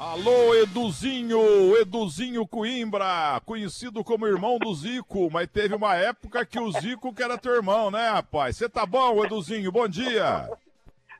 [0.00, 6.72] Alô, Eduzinho, Eduzinho Coimbra, conhecido como irmão do Zico, mas teve uma época que o
[6.72, 8.56] Zico que era teu irmão, né, rapaz?
[8.56, 9.70] Você tá bom, Eduzinho?
[9.70, 10.48] Bom dia.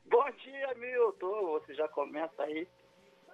[0.07, 1.51] Bom dia, Milton.
[1.59, 2.67] Você já começa aí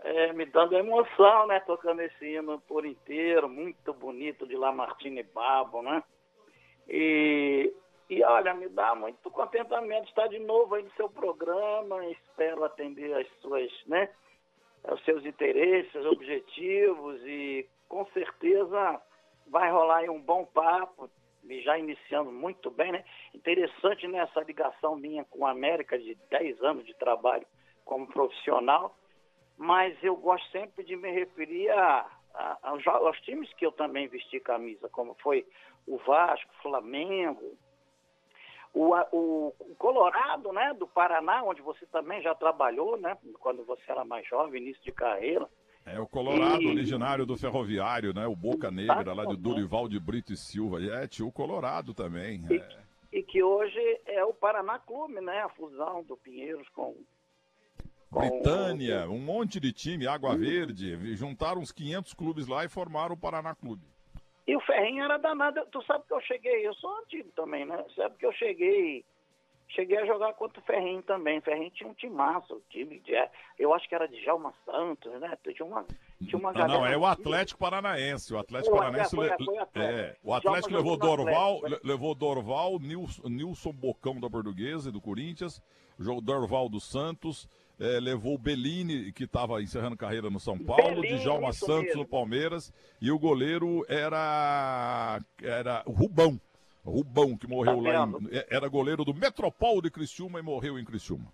[0.03, 1.61] é, me dando emoção, né?
[1.61, 6.03] Tocando esse hino por inteiro, muito bonito de Lamartine Babo, né?
[6.89, 7.73] E,
[8.09, 12.05] e olha, me dá muito contentamento estar de novo aí no seu programa.
[12.07, 14.09] Espero atender as suas, né?
[14.83, 19.01] Os seus interesses, objetivos e com certeza
[19.47, 21.09] vai rolar aí um bom papo,
[21.63, 23.03] já iniciando muito bem, né?
[23.33, 27.45] Interessante nessa ligação minha com a América de 10 anos de trabalho
[27.85, 28.97] como profissional,
[29.57, 34.07] mas eu gosto sempre de me referir a, a, aos, aos times que eu também
[34.07, 35.45] vesti camisa, como foi
[35.87, 37.57] o Vasco, Flamengo,
[38.73, 43.83] o, o, o, Colorado, né, do Paraná, onde você também já trabalhou, né, quando você
[43.87, 45.47] era mais jovem, início de carreira.
[45.85, 46.67] É o Colorado, e...
[46.67, 50.83] originário do Ferroviário, né, o Boca Negra, lá de Durival de Brito e Silva.
[50.83, 52.45] É, tinha o Colorado também.
[52.49, 52.77] E, é.
[53.13, 56.95] e que hoje é o Paraná Clube, né, a fusão do Pinheiros com
[58.09, 63.17] Britânia, um monte de time, Água Verde, juntaram uns 500 clubes lá e formaram o
[63.17, 63.83] Paraná Clube.
[64.47, 65.61] E o Ferrinho era danado.
[65.71, 67.83] Tu sabe que eu cheguei, eu sou antigo também, né?
[67.93, 69.03] Sabe que eu cheguei,
[69.67, 71.39] cheguei a jogar contra o Ferrinho também.
[71.39, 73.11] O Ferrinho tinha um timaço, time de,
[73.59, 75.37] eu acho que era de Jalma Santos, né?
[75.53, 75.85] Tinha uma,
[76.25, 78.33] tinha uma não, não, é o Atlético Paranaense.
[78.33, 83.27] O Atlético Pô, Paranaense foi, foi, foi é, o Atlético levou Dorval, levou Dorval, Nilson,
[83.27, 85.61] Nilson Bocão da Portuguesa e do Corinthians,
[86.23, 91.19] Dorval do Santos, é, levou o Bellini, que estava encerrando carreira no São Paulo, Bellini,
[91.19, 92.01] Djalma Santos mesmo.
[92.01, 96.39] no Palmeiras, e o goleiro era, era Rubão.
[96.83, 100.79] Rubão, que morreu tá lá em, é, Era goleiro do Metropol de Criciúma e morreu
[100.79, 101.31] em Criciúma.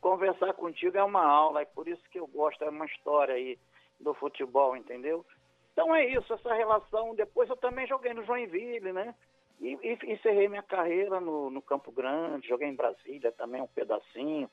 [0.00, 3.58] Conversar contigo é uma aula, é por isso que eu gosto, é uma história aí
[3.98, 5.24] do futebol, entendeu?
[5.72, 7.14] Então é isso, essa relação.
[7.14, 9.14] Depois eu também joguei no Joinville, né?
[9.60, 14.50] E, e encerrei minha carreira no, no Campo Grande, joguei em Brasília também um pedacinho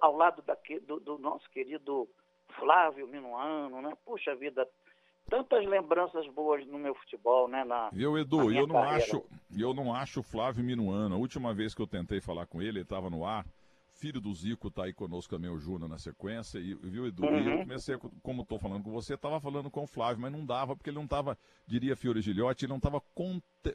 [0.00, 2.08] ao lado daqui, do, do nosso querido
[2.58, 3.96] Flávio Minuano, né?
[4.04, 4.66] Puxa vida,
[5.28, 7.64] tantas lembranças boas no meu futebol, né?
[7.64, 9.24] Na, eu, Edu, eu não acho,
[9.56, 11.14] eu não acho Flávio Minuano.
[11.14, 13.44] A última vez que eu tentei falar com ele, ele estava no ar.
[13.98, 16.58] Filho do Zico está aí conosco também, o Júnior, na sequência.
[16.58, 17.24] E, viu, Edu?
[17.24, 17.38] Uhum.
[17.38, 20.44] E eu comecei, como estou falando com você, estava falando com o Flávio, mas não
[20.44, 23.02] dava, porque ele não estava, diria Fiore Gilhote, ele não estava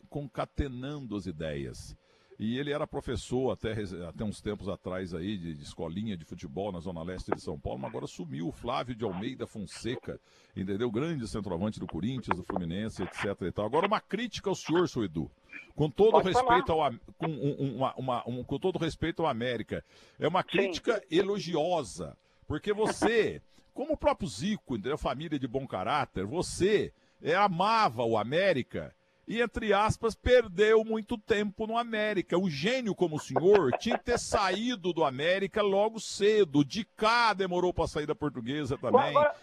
[0.09, 1.97] concatenando as ideias.
[2.41, 3.73] E ele era professor até,
[4.09, 7.59] até uns tempos atrás aí, de, de, escolinha de futebol na Zona Leste de São
[7.59, 10.19] Paulo, mas agora sumiu o Flávio de Almeida Fonseca,
[10.57, 10.89] entendeu?
[10.89, 13.67] Grande centroavante do Corinthians, do Fluminense, etc e tal.
[13.67, 15.29] Agora, uma crítica ao senhor, seu Edu.
[15.75, 19.85] Com todo Pode respeito ao com, um, uma, uma, um, com todo respeito ao América.
[20.17, 21.19] É uma crítica Sim.
[21.19, 22.17] elogiosa.
[22.47, 23.39] Porque você,
[23.71, 24.97] como o próprio Zico, entendeu?
[24.97, 26.91] Família de bom caráter, você
[27.21, 28.95] é, amava o América
[29.27, 32.37] e, entre aspas, perdeu muito tempo no América.
[32.37, 36.65] Um gênio como o senhor tinha que ter saído do América logo cedo.
[36.65, 39.09] De cá demorou para sair da portuguesa também.
[39.09, 39.35] Agora,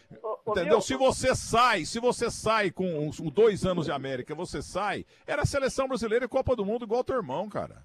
[0.46, 0.80] Entendeu?
[0.80, 5.46] Se você sai, se você sai com dois anos de América, você sai, era a
[5.46, 7.82] seleção brasileira e Copa do Mundo igual teu irmão, cara.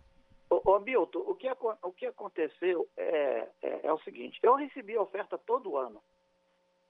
[0.50, 1.50] Ô, ô Milton, o que,
[1.82, 6.02] o que aconteceu é, é, é o seguinte, eu recebi oferta todo ano.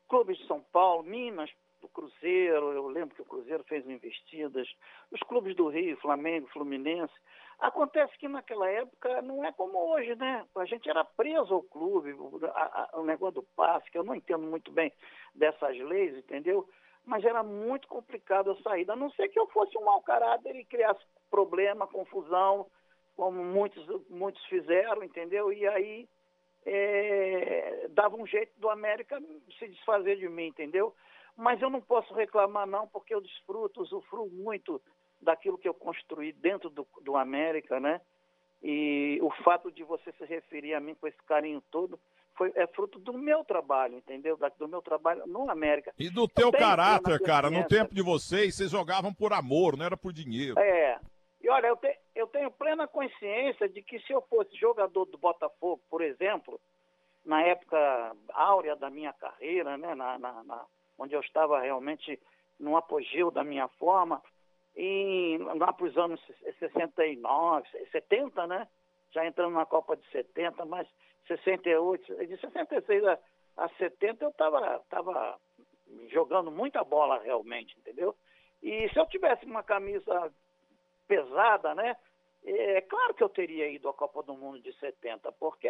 [0.07, 1.49] Clubes de São Paulo, Minas,
[1.83, 4.67] do Cruzeiro, eu lembro que o Cruzeiro fez investidas,
[5.11, 7.13] os clubes do Rio, Flamengo, Fluminense.
[7.59, 10.45] Acontece que naquela época não é como hoje, né?
[10.55, 14.71] A gente era preso ao clube, o, negócio do passe, que eu não entendo muito
[14.71, 14.91] bem
[15.35, 16.67] dessas leis, entendeu?
[17.05, 20.55] Mas era muito complicado a saída, a não ser que eu fosse um mau caráter
[20.55, 22.65] e criasse problema, confusão,
[23.15, 25.51] como muitos, muitos fizeram, entendeu?
[25.51, 26.07] E aí
[26.65, 29.21] é, dava um jeito do América
[29.59, 30.95] se desfazer de mim, entendeu?
[31.35, 34.81] Mas eu não posso reclamar, não, porque eu desfruto, usufruo muito
[35.21, 37.99] daquilo que eu construí dentro do, do América, né?
[38.61, 41.99] E o fato de você se referir a mim com esse carinho todo
[42.35, 44.37] foi, é fruto do meu trabalho, entendeu?
[44.57, 45.93] Do meu trabalho no América.
[45.99, 49.97] E do teu caráter, cara, no tempo de vocês, vocês jogavam por amor, não era
[49.97, 50.57] por dinheiro.
[50.59, 50.99] É.
[51.41, 55.17] E olha, eu, te, eu tenho plena consciência de que se eu fosse jogador do
[55.17, 56.59] Botafogo, por exemplo,
[57.25, 60.65] na época áurea da minha carreira, né, na, na, na
[60.97, 62.19] onde eu estava realmente
[62.59, 64.21] no apogeu da minha forma,
[64.75, 66.19] em, lá para os anos
[66.59, 68.67] 69, 70, né?
[69.11, 70.87] Já entrando na Copa de 70, mas
[71.27, 73.19] 68, de 66 a,
[73.57, 75.39] a 70 eu estava tava
[76.09, 78.15] jogando muita bola realmente, entendeu?
[78.61, 80.33] E se eu tivesse uma camisa
[81.07, 81.95] pesada, né?
[82.45, 85.69] É claro que eu teria ido à Copa do Mundo de 70, porque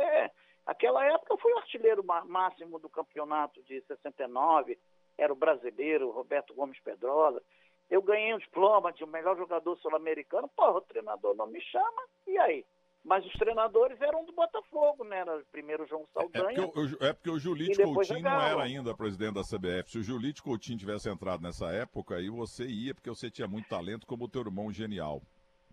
[0.65, 4.79] Aquela época eu fui o artilheiro máximo do campeonato de 69,
[5.18, 7.42] era o brasileiro Roberto Gomes Pedrosa.
[7.89, 10.50] Eu ganhei um diploma de o melhor jogador sul-americano.
[10.56, 12.65] Porra, o treinador não me chama, e aí?
[13.04, 15.19] Mas os treinadores eram do Botafogo, né?
[15.19, 16.57] Era primeiro João é, é Saldanha.
[16.57, 19.92] É porque o, é porque o Julite Coutinho não era ainda presidente da CBF.
[19.92, 23.68] Se o Julite Coutinho tivesse entrado nessa época, aí você ia, porque você tinha muito
[23.68, 25.21] talento, como o teu irmão genial.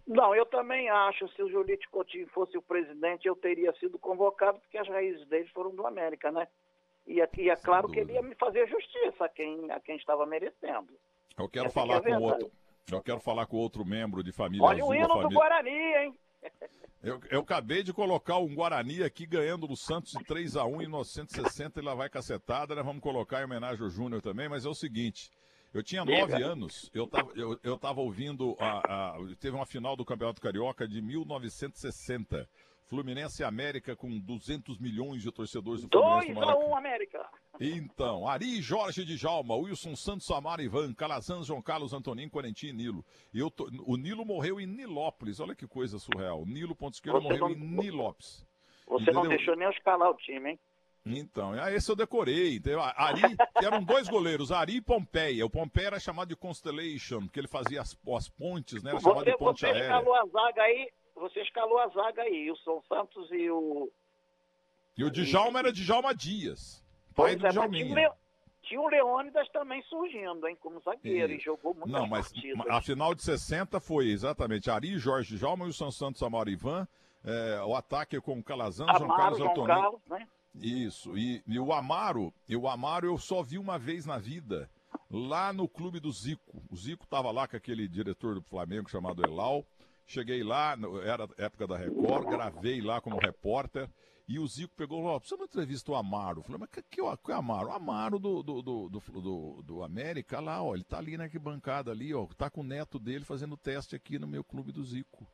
[0.07, 1.29] Não, eu também acho.
[1.29, 5.49] Se o Julite Coutinho fosse o presidente, eu teria sido convocado, porque as raízes dele
[5.55, 6.49] foram do América, né?
[7.11, 10.25] E aqui é claro que ele ia me fazer justiça a quem, a quem estava
[10.25, 10.97] merecendo.
[11.37, 12.53] Eu quero Essa falar é com outro.
[12.93, 14.91] Eu quero falar com outro membro de família Olha azul.
[14.91, 15.29] O hino família...
[15.29, 16.19] do Guarani, hein?
[17.03, 20.83] Eu, eu, acabei de colocar um Guarani aqui ganhando no Santos de 3 a 1
[20.83, 22.83] em 1960 e lá vai cacetada, né?
[22.83, 25.31] Vamos colocar em homenagem ao Júnior também, mas é o seguinte.
[25.75, 28.57] Eu tinha nove anos, eu estava eu, eu tava ouvindo.
[28.61, 32.49] A, a, teve uma final do Campeonato Carioca de 1960.
[32.91, 36.35] Fluminense e América com 200 milhões de torcedores do Fluminense.
[36.35, 37.31] 2 a 1 América.
[37.61, 42.73] Então, Ari Jorge de Jalma, Wilson Santos Samara Ivan, Calazans, João Carlos Antonim, Quarentim e
[42.73, 43.05] Nilo.
[43.33, 46.45] E eu tô, o Nilo morreu em Nilópolis, olha que coisa surreal.
[46.45, 48.45] Nilo, ponto esquerda, morreu não, em Nilópolis.
[48.89, 49.23] Você Entendeu?
[49.23, 50.61] não deixou nem eu escalar o time, hein?
[51.07, 52.57] Então, ah, esse eu decorei.
[52.57, 52.81] Entendeu?
[52.83, 53.23] Ari,
[53.63, 55.47] eram dois goleiros, Ari e Pompeia.
[55.47, 58.91] O Pompeia era chamado de Constellation, porque ele fazia as, as pontes, né?
[58.91, 59.83] Era chamado você, de ponte você aérea.
[59.83, 63.91] escalou a zaga aí, você escalou a zaga aí, o São Santos e o.
[64.97, 66.85] E o Djalma era Djalma Dias.
[67.15, 67.69] Pai pois do é.
[67.69, 68.13] Tinha,
[68.63, 72.67] tinha o Leônidas também surgindo, hein, como zagueiro, e, e jogou muito Não, mas partidas.
[72.69, 76.87] a final de 60 foi exatamente Ari, Jorge Djalma e o São Santos Amaro Ivan.
[77.23, 79.75] É, o ataque com o Calazans, Amaro, João Carlos João Antônio.
[79.75, 80.29] Carlos, né?
[80.55, 81.17] Isso.
[81.17, 84.71] E, e, o Amaro, e o Amaro eu só vi uma vez na vida,
[85.11, 86.63] lá no clube do Zico.
[86.71, 89.65] O Zico estava lá com aquele diretor do Flamengo chamado Elal.
[90.11, 93.89] Cheguei lá, era época da Record, gravei lá como repórter.
[94.27, 96.41] E o Zico pegou e falou: você não entrevista o Amaro?
[96.41, 97.69] Eu falei, mas que, que, que é o Amaro?
[97.69, 101.93] O Amaro do, do, do, do, do América, lá, ó, ele tá ali na bancada
[101.93, 105.25] ali, ó, tá com o neto dele fazendo teste aqui no meu clube do Zico.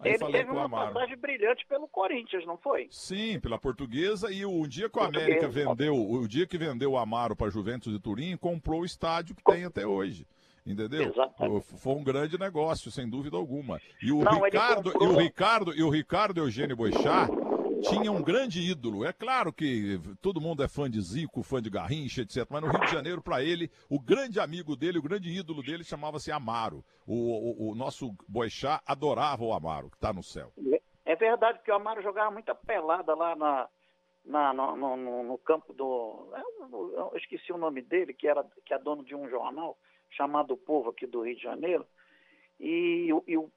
[0.00, 0.94] Aí ele teve uma Amaro.
[0.94, 2.88] passagem brilhante pelo Corinthians, não foi?
[2.90, 4.32] Sim, pela portuguesa.
[4.32, 7.92] E o dia que o América vendeu, o dia que vendeu o Amaro para Juventus
[7.92, 10.26] de Turim, comprou o estádio que tem até hoje.
[10.64, 11.10] Entendeu?
[11.10, 11.66] Exatamente.
[11.76, 13.80] Foi um grande negócio, sem dúvida alguma.
[14.00, 17.28] E o não, Ricardo, e o Ricardo, e o Ricardo Eugênio Boixá
[17.82, 19.04] tinha um grande ídolo.
[19.04, 22.46] É claro que todo mundo é fã de Zico, fã de Garrincha, etc.
[22.48, 25.82] Mas no Rio de Janeiro, para ele, o grande amigo dele, o grande ídolo dele
[25.82, 26.84] chamava-se Amaro.
[27.06, 30.52] O, o, o, nosso Boixá adorava o Amaro, que está no céu.
[31.04, 33.68] É verdade que o Amaro jogava muita pelada lá na,
[34.24, 36.32] na no, no, no, campo do.
[36.70, 39.76] Eu, eu, esqueci o nome dele, que, era, que é dono de um jornal
[40.14, 41.86] chamado Povo aqui do Rio de Janeiro.
[42.60, 43.50] E, e o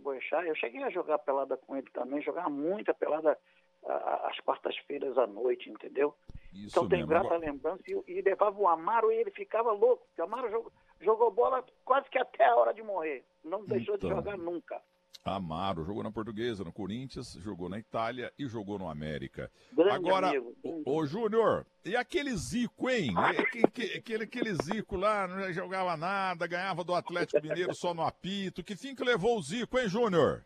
[0.00, 3.38] Boechat, eu cheguei a jogar pelada com ele também, jogar muita pelada
[3.86, 6.14] às quartas-feiras à noite, entendeu?
[6.52, 7.82] Isso então tem grata lembrança.
[7.88, 10.06] E, e, levava o Amaro e ele ficava louco.
[10.18, 13.24] O Amaro jogou, jogou bola quase que até a hora de morrer.
[13.42, 14.10] Não deixou então...
[14.10, 14.80] de jogar nunca.
[15.24, 19.50] Amaro, jogou na Portuguesa, no Corinthians, jogou na Itália e jogou no América.
[19.72, 23.14] Grande Agora, amigo, ô, ô Júnior, e aquele Zico, hein?
[23.16, 28.62] aquele, aquele Zico lá, não jogava nada, ganhava do Atlético Mineiro só no apito.
[28.62, 30.44] Que fim que levou o Zico, hein, Júnior?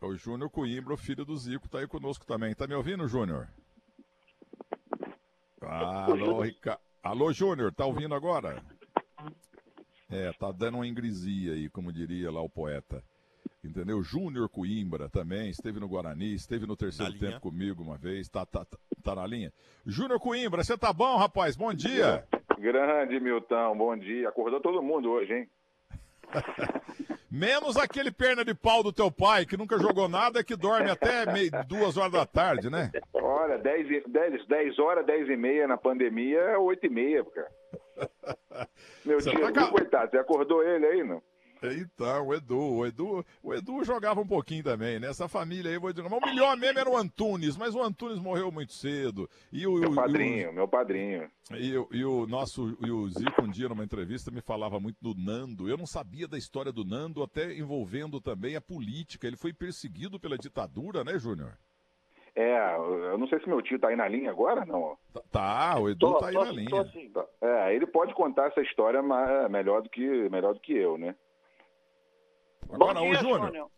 [0.00, 2.54] O Júnior Coimbra, o filho do Zico, tá aí conosco também.
[2.54, 3.48] Tá me ouvindo, Júnior?
[5.60, 6.78] Alô, Rica...
[7.02, 8.64] Alô, Júnior, tá ouvindo agora?
[10.14, 13.02] É, tá dando uma ingresia aí, como diria lá o poeta.
[13.64, 14.00] Entendeu?
[14.02, 17.40] Júnior Coimbra também, esteve no Guarani, esteve no terceiro na tempo linha.
[17.40, 19.52] comigo uma vez, tá, tá, tá, tá na linha.
[19.84, 21.56] Júnior Coimbra, você tá bom, rapaz?
[21.56, 22.24] Bom dia!
[22.58, 24.28] Grande, Milton, bom dia.
[24.28, 25.48] Acordou todo mundo hoje, hein?
[27.30, 31.30] Menos aquele perna de pau do teu pai, que nunca jogou nada, que dorme até
[31.32, 32.92] meio, duas horas da tarde, né?
[33.12, 37.50] Olha, 10, 10, 10 horas, 10 e meia na pandemia, é 8 e meia, cara.
[39.04, 39.68] Meu você tio, tá...
[39.68, 41.22] coitado, você acordou ele aí, não?
[41.72, 45.08] Então, o Edu, o Edu, o Edu jogava um pouquinho também, né?
[45.08, 48.50] Essa família aí, vou dizer, o melhor mesmo era o Antunes, mas o Antunes morreu
[48.50, 49.28] muito cedo.
[49.50, 51.30] E o, meu padrinho, o, meu padrinho.
[51.52, 55.14] E, e, o nosso, e o Zico um dia numa entrevista me falava muito do
[55.14, 55.68] Nando.
[55.68, 59.26] Eu não sabia da história do Nando, até envolvendo também a política.
[59.26, 61.56] Ele foi perseguido pela ditadura, né, Júnior?
[62.36, 64.98] É, eu não sei se meu tio tá aí na linha agora, não.
[65.30, 66.80] Tá, o Edu tô, tá aí tô, na linha.
[66.80, 67.12] Assim.
[67.40, 69.00] É, ele pode contar essa história
[69.48, 71.14] melhor do que, melhor do que eu, né?
[72.72, 73.70] Agora, dia, ô Júnior.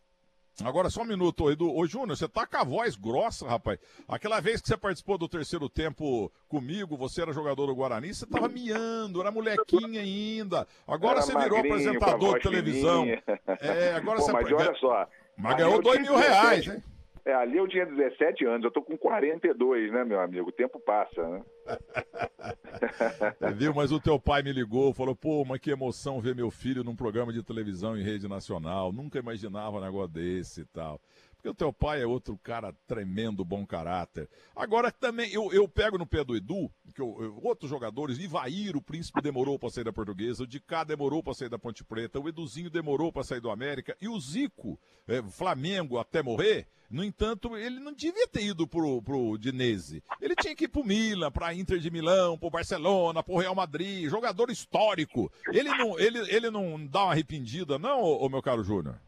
[0.65, 1.71] Agora só um minuto, Edu.
[1.71, 3.79] Ô, Júnior, você tá com a voz grossa, rapaz.
[4.09, 8.25] Aquela vez que você participou do terceiro tempo comigo, você era jogador do Guarani, você
[8.25, 10.67] tava miando, era molequinha ainda.
[10.89, 13.05] Agora era você virou apresentador de televisão.
[13.61, 14.33] É, agora Pô, você...
[14.33, 16.83] Mas olha só, Mas ganhou dois mil reais, hein?
[17.26, 20.49] É, ali eu tinha 17 anos, eu tô com 42, né, meu amigo?
[20.49, 21.42] O tempo passa, né?
[23.52, 23.75] viu?
[23.75, 26.95] Mas o teu pai me ligou, falou, pô, mas que emoção ver meu filho num
[26.95, 28.92] programa de televisão em rede nacional.
[28.92, 31.00] Nunca imaginava um negócio desse e tal.
[31.47, 34.29] Porque o teu pai é outro cara tremendo, bom caráter.
[34.55, 38.76] Agora também, eu, eu pego no pé do Edu, que eu, eu, outros jogadores, Ivair,
[38.76, 42.19] o príncipe demorou para sair da portuguesa, o Dicá demorou para sair da Ponte Preta,
[42.19, 44.76] o Eduzinho demorou para sair do América, e o Zico,
[45.07, 50.03] é, Flamengo até morrer, no entanto, ele não devia ter ido pro, pro Dinese.
[50.21, 54.09] Ele tinha que ir pro Milan, pra Inter de Milão, pro Barcelona, pro Real Madrid,
[54.09, 55.31] jogador histórico.
[55.53, 59.00] Ele não, ele, ele não dá uma arrependida, não, ô, ô meu caro Júnior?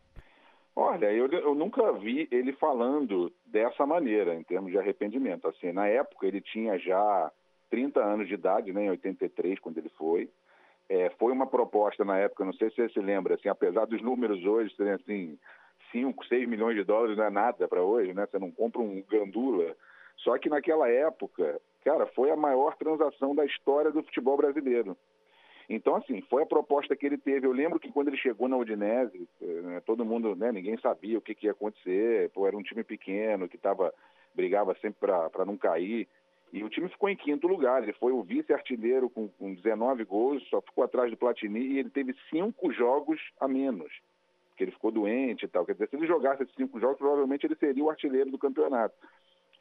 [0.80, 5.48] Olha, eu, eu nunca vi ele falando dessa maneira, em termos de arrependimento.
[5.48, 7.32] Assim, na época ele tinha já
[7.68, 10.30] 30 anos de idade, né, em 83, quando ele foi.
[10.88, 14.00] É, foi uma proposta na época, não sei se você se lembra, assim, apesar dos
[14.00, 15.36] números hoje serem assim,
[15.90, 18.24] 5, 6 milhões de dólares não é nada para hoje, né?
[18.30, 19.74] Você não compra um gandula.
[20.18, 24.96] Só que naquela época, cara, foi a maior transação da história do futebol brasileiro.
[25.68, 27.46] Então, assim, foi a proposta que ele teve.
[27.46, 31.20] Eu lembro que quando ele chegou na Udinese, né, todo mundo, né, ninguém sabia o
[31.20, 32.30] que, que ia acontecer.
[32.30, 33.92] Pô, era um time pequeno que tava,
[34.34, 36.08] brigava sempre para não cair.
[36.50, 37.82] E o time ficou em quinto lugar.
[37.82, 41.90] Ele foi o vice-artilheiro com, com 19 gols, só ficou atrás do Platini e ele
[41.90, 43.92] teve cinco jogos a menos,
[44.48, 45.66] porque ele ficou doente e tal.
[45.66, 48.94] Quer dizer, se ele jogasse esses cinco jogos, provavelmente ele seria o artilheiro do campeonato.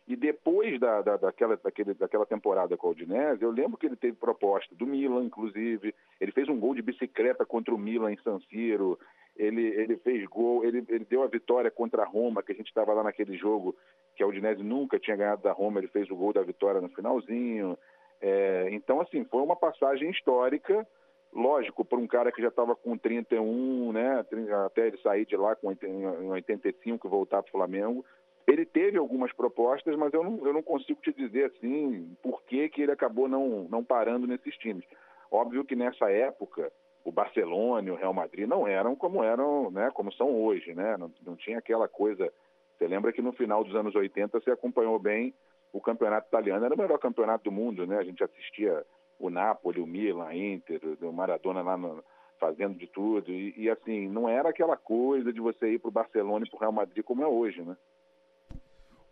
[0.07, 3.97] E depois da, da, daquela, daquele, daquela temporada com a Udinese, eu lembro que ele
[3.97, 5.93] teve proposta do Milan, inclusive.
[6.21, 8.97] Ele fez um gol de bicicleta contra o Milan em San Siro.
[9.35, 12.67] Ele, ele fez gol, ele, ele deu a vitória contra a Roma, que a gente
[12.67, 13.75] estava lá naquele jogo
[14.15, 15.81] que a Udinese nunca tinha ganhado da Roma.
[15.81, 17.77] Ele fez o gol da vitória no finalzinho.
[18.21, 20.87] É, então, assim, foi uma passagem histórica.
[21.33, 24.25] Lógico, para um cara que já estava com 31, né,
[24.65, 28.05] até ele sair de lá com, em 85 e voltar para o Flamengo,
[28.47, 32.69] ele teve algumas propostas, mas eu não, eu não consigo te dizer assim por que,
[32.69, 34.85] que ele acabou não, não parando nesses times.
[35.29, 36.71] Óbvio que nessa época
[37.03, 40.95] o Barcelona e o Real Madrid não eram como eram, né, como são hoje, né?
[40.97, 42.31] Não, não tinha aquela coisa.
[42.77, 45.33] Você lembra que no final dos anos 80 você acompanhou bem
[45.73, 47.97] o campeonato italiano, era o melhor campeonato do mundo, né?
[47.97, 48.85] A gente assistia
[49.19, 52.03] o Napoli, o Milan, a Inter, o Maradona lá no,
[52.39, 53.31] fazendo de tudo.
[53.31, 56.57] E, e, assim, não era aquela coisa de você ir para o Barcelona e para
[56.57, 57.75] o Real Madrid como é hoje, né?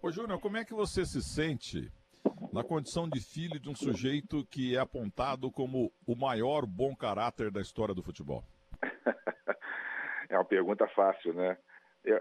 [0.05, 1.91] Ô, Júnior, como é que você se sente
[2.53, 7.49] na condição de filho de um sujeito que é apontado como o maior bom caráter
[7.49, 8.43] da história do futebol?
[10.29, 11.57] é uma pergunta fácil, né?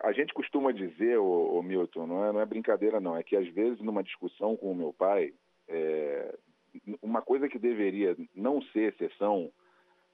[0.03, 3.47] A gente costuma dizer, ô Milton, não é, não é, brincadeira não, é que às
[3.49, 5.35] vezes numa discussão com o meu pai,
[5.69, 6.35] é,
[7.03, 9.53] uma coisa que deveria não ser exceção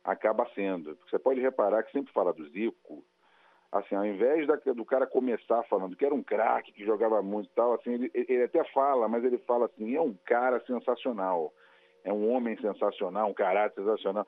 [0.02, 0.98] acaba sendo.
[1.08, 3.04] Você pode reparar que sempre fala do Zico,
[3.72, 7.46] assim, ao invés da, do cara começar falando que era um craque, que jogava muito
[7.46, 11.52] e tal, assim, ele, ele até fala, mas ele fala assim, é um cara sensacional,
[12.04, 14.26] é um homem sensacional, um caráter sensacional.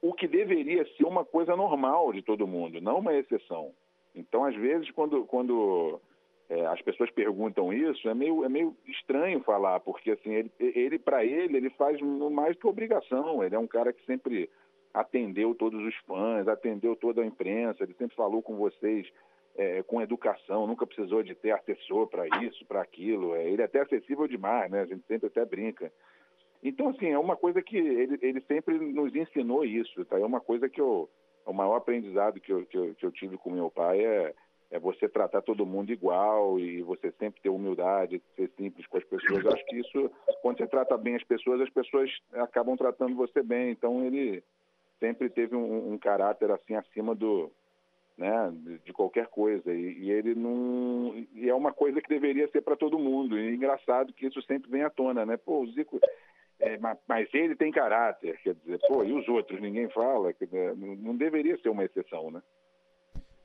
[0.00, 3.72] O que deveria ser uma coisa normal de todo mundo, não uma exceção.
[4.14, 6.00] Então, às vezes, quando, quando
[6.48, 10.98] é, as pessoas perguntam isso, é meio, é meio estranho falar, porque assim, ele, ele
[10.98, 13.44] para ele, ele faz mais que obrigação.
[13.44, 14.50] Ele é um cara que sempre
[14.92, 19.06] atendeu todos os fãs, atendeu toda a imprensa, ele sempre falou com vocês
[19.56, 23.34] é, com educação, nunca precisou de ter assessor para isso, para aquilo.
[23.34, 24.80] É, ele é até acessível demais, né?
[24.80, 25.92] A gente sempre até brinca.
[26.62, 30.18] Então, assim, é uma coisa que ele, ele sempre nos ensinou isso, tá?
[30.18, 31.08] É uma coisa que eu,
[31.46, 34.34] o maior aprendizado que eu, que eu, que eu tive com meu pai é,
[34.70, 39.04] é você tratar todo mundo igual e você sempre ter humildade, ser simples com as
[39.04, 39.44] pessoas.
[39.44, 40.10] Eu acho que isso,
[40.42, 43.70] quando você trata bem as pessoas, as pessoas acabam tratando você bem.
[43.70, 44.44] Então, ele,
[45.00, 47.50] sempre teve um, um caráter assim acima do
[48.16, 48.52] né,
[48.84, 52.76] de, qualquer coisa e, e, ele não e é uma coisa que deveria ser para
[52.76, 55.98] todo mundo e é engraçado que isso sempre vem à tona né pô o Zico
[56.58, 60.46] é, mas, mas, ele tem caráter quer dizer pô e os outros ninguém fala que
[60.52, 62.42] não, não deveria ser uma exceção né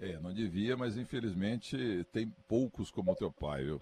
[0.02, 3.82] é não devia mas infelizmente tem poucos como o teu pai viu?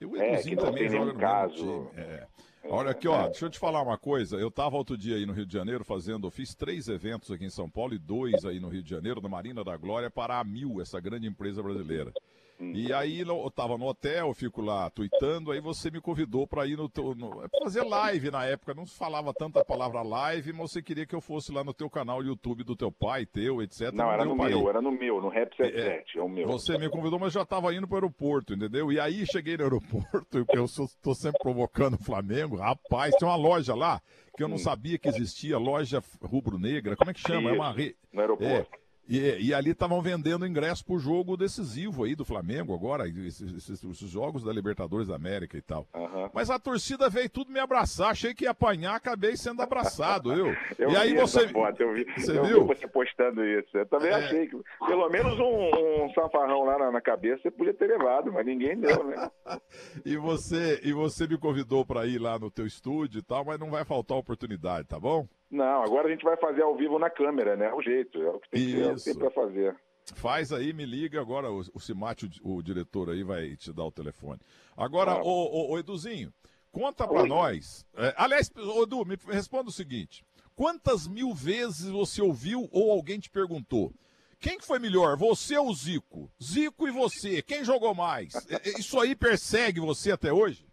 [0.00, 1.64] E o é, Eduzinho também joga no caso.
[1.64, 2.02] mesmo time.
[2.02, 2.26] É.
[2.66, 4.36] Olha aqui, ó, deixa eu te falar uma coisa.
[4.36, 7.50] Eu estava outro dia aí no Rio de Janeiro fazendo, fiz três eventos aqui em
[7.50, 10.44] São Paulo e dois aí no Rio de Janeiro, na Marina da Glória, para a
[10.44, 12.12] Mil, essa grande empresa brasileira.
[12.60, 16.66] E aí eu tava no hotel, eu fico lá tweetando, aí você me convidou para
[16.66, 17.14] ir no teu.
[17.14, 20.82] No, é fazer live na época, não se falava tanto a palavra live, mas você
[20.82, 23.92] queria que eu fosse lá no teu canal YouTube do teu pai, teu, etc.
[23.92, 26.46] Não, era no meu, era no meu, no Rap 77, é, é o meu.
[26.46, 28.92] Você me convidou, mas já tava indo para o aeroporto, entendeu?
[28.92, 33.26] E aí cheguei no aeroporto, porque eu sou, tô sempre provocando o Flamengo, rapaz, tem
[33.28, 34.00] uma loja lá
[34.36, 37.50] que eu não sabia que existia, loja rubro-negra, como é que chama?
[37.50, 37.96] Isso, é uma re...
[38.12, 38.74] No aeroporto.
[38.74, 43.52] É, E, e, ali estavam vendendo ingresso pro jogo decisivo aí do Flamengo agora, esses,
[43.52, 45.86] esses, esses jogos da Libertadores da América e tal.
[45.94, 46.30] Uhum.
[46.32, 50.54] Mas a torcida veio tudo me abraçar, achei que ia apanhar, acabei sendo abraçado, eu.
[50.78, 51.46] eu e aí você.
[51.48, 52.60] Foto, eu vi, você eu viu?
[52.62, 53.76] Vi você postando isso.
[53.76, 54.14] Eu também é...
[54.14, 54.56] achei que
[54.86, 58.78] pelo menos um, um safarrão lá na, na, cabeça você podia ter levado, mas ninguém
[58.78, 59.30] deu, né?
[60.04, 63.58] e, você, e você me convidou para ir lá no teu estúdio e tal, mas
[63.60, 65.28] não vai faltar oportunidade, tá bom?
[65.54, 67.66] Não, agora a gente vai fazer ao vivo na câmera, né?
[67.66, 69.76] É o jeito, é o que tem, é que tem para fazer.
[70.16, 73.84] Faz aí, me liga agora, o, o Cimate, o, o, diretor aí, vai te dar
[73.84, 74.40] o telefone.
[74.76, 75.22] Agora, ah.
[75.22, 76.34] o, o, Eduzinho,
[76.72, 77.86] conta para nós.
[77.96, 78.50] É, aliás,
[78.82, 80.24] Edu, me responda o seguinte:
[80.56, 83.92] quantas mil vezes você ouviu ou alguém te perguntou?
[84.40, 86.28] Quem foi melhor, você ou Zico?
[86.42, 88.34] Zico e você, quem jogou mais?
[88.76, 90.63] Isso aí persegue você até hoje?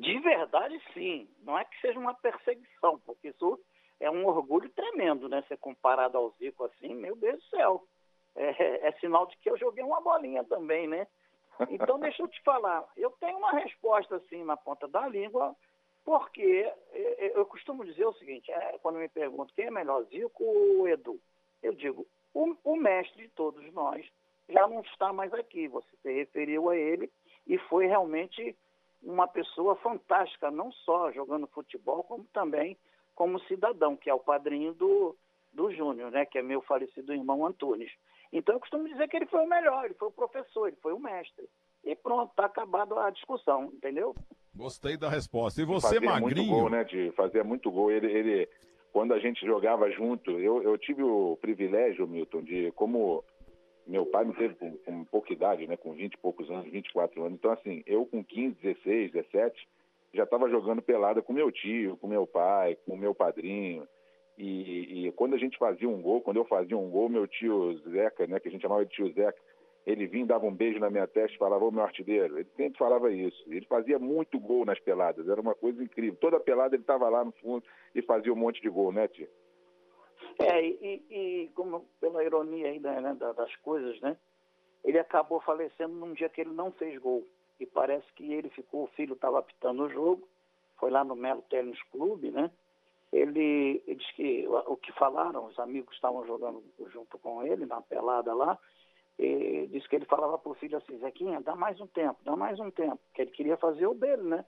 [0.00, 1.28] De verdade, sim.
[1.42, 3.58] Não é que seja uma perseguição, porque isso
[4.00, 5.42] é um orgulho tremendo, né?
[5.48, 7.84] Ser comparado ao Zico assim, meu Deus do céu.
[8.36, 11.06] É, é sinal de que eu joguei uma bolinha também, né?
[11.70, 12.84] Então, deixa eu te falar.
[12.96, 15.56] Eu tenho uma resposta assim na ponta da língua,
[16.04, 16.70] porque
[17.34, 21.18] eu costumo dizer o seguinte: é, quando me perguntam quem é melhor, Zico ou Edu,
[21.62, 24.06] eu digo, o, o mestre de todos nós
[24.48, 25.68] já não está mais aqui.
[25.68, 27.10] Você se referiu a ele
[27.46, 28.56] e foi realmente
[29.02, 32.76] uma pessoa fantástica, não só jogando futebol, como também
[33.14, 35.16] como cidadão, que é o padrinho do,
[35.52, 37.90] do Júnior, né, que é meu falecido irmão Antunes.
[38.32, 40.92] Então eu costumo dizer que ele foi o melhor, ele foi o professor, ele foi
[40.92, 41.48] o mestre.
[41.84, 44.14] E pronto, está acabado a discussão, entendeu?
[44.54, 45.60] Gostei da resposta.
[45.60, 46.46] E você, fazia magrinho?
[46.46, 47.90] Muito gol, né, de fazer muito gol.
[47.90, 48.48] Ele, ele,
[48.92, 53.24] quando a gente jogava junto, eu, eu tive o privilégio, Milton, de como
[53.88, 57.24] meu pai me teve com, com, pouca idade, né, com 20 e poucos anos, 24
[57.24, 57.38] anos.
[57.38, 59.68] Então, assim, eu com 15, 16, 17,
[60.12, 63.88] já estava jogando pelada com meu tio, com meu pai, com meu padrinho.
[64.36, 67.76] E, e, quando a gente fazia um gol, quando eu fazia um gol, meu tio
[67.90, 69.40] Zeca, né, que a gente chamava de tio Zeca,
[69.86, 72.38] ele vinha, dava um beijo na minha testa e falava, ô meu artilheiro.
[72.38, 73.42] Ele sempre falava isso.
[73.46, 76.18] Ele fazia muito gol nas peladas, era uma coisa incrível.
[76.20, 77.64] Toda pelada ele estava lá no fundo
[77.94, 79.26] e fazia um monte de gol, né, tio?
[80.38, 84.16] É, e, e como pela ironia ainda né, das coisas, né?
[84.84, 87.26] Ele acabou falecendo num dia que ele não fez gol.
[87.58, 90.28] E parece que ele ficou, o filho estava apitando o jogo,
[90.76, 92.50] foi lá no Melo Tênis Clube, né?
[93.12, 97.66] Ele, ele disse que o, o que falaram, os amigos estavam jogando junto com ele
[97.66, 98.56] na pelada lá,
[99.18, 102.36] e disse que ele falava para o filho assim, Zequinha, dá mais um tempo, dá
[102.36, 104.44] mais um tempo, que ele queria fazer o dele, né?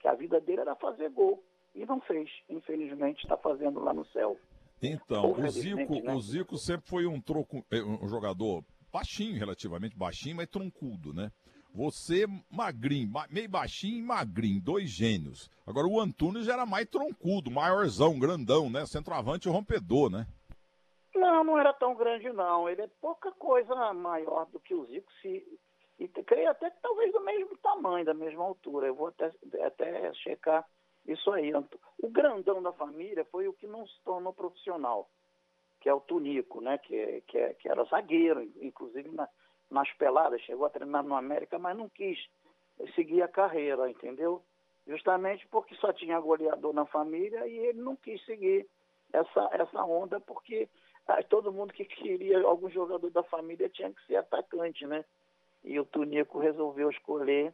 [0.00, 1.42] Que a vida dele era fazer gol.
[1.74, 4.38] E não fez, infelizmente, está fazendo lá no céu.
[4.82, 6.14] Então, o Zico, né?
[6.14, 8.62] o Zico sempre foi um, troco, eh, um jogador
[8.92, 11.30] baixinho, relativamente baixinho, mas troncudo, né?
[11.74, 15.50] Você magrinho, meio baixinho e magrinho, dois gênios.
[15.66, 18.86] Agora o Antunes já era mais troncudo, maiorzão, grandão, né?
[18.86, 20.26] Centroavante rompedor, né?
[21.14, 22.68] Não, não era tão grande não.
[22.68, 25.44] Ele é pouca coisa maior do que o Zico, se
[25.98, 28.86] e creio até que talvez do mesmo tamanho, da mesma altura.
[28.86, 29.30] Eu vou até,
[29.64, 30.64] até checar
[31.06, 31.52] isso aí.
[31.98, 35.08] O grandão da família foi o que não se tornou profissional,
[35.80, 36.78] que é o Tunico, né?
[36.78, 39.28] que, que, que era zagueiro, inclusive na,
[39.70, 42.18] nas peladas, chegou a treinar no América, mas não quis
[42.94, 44.42] seguir a carreira, entendeu?
[44.86, 48.66] Justamente porque só tinha goleador na família e ele não quis seguir
[49.12, 50.68] essa, essa onda, porque
[51.08, 55.04] ah, todo mundo que queria algum jogador da família tinha que ser atacante, né?
[55.64, 57.52] E o Tunico resolveu escolher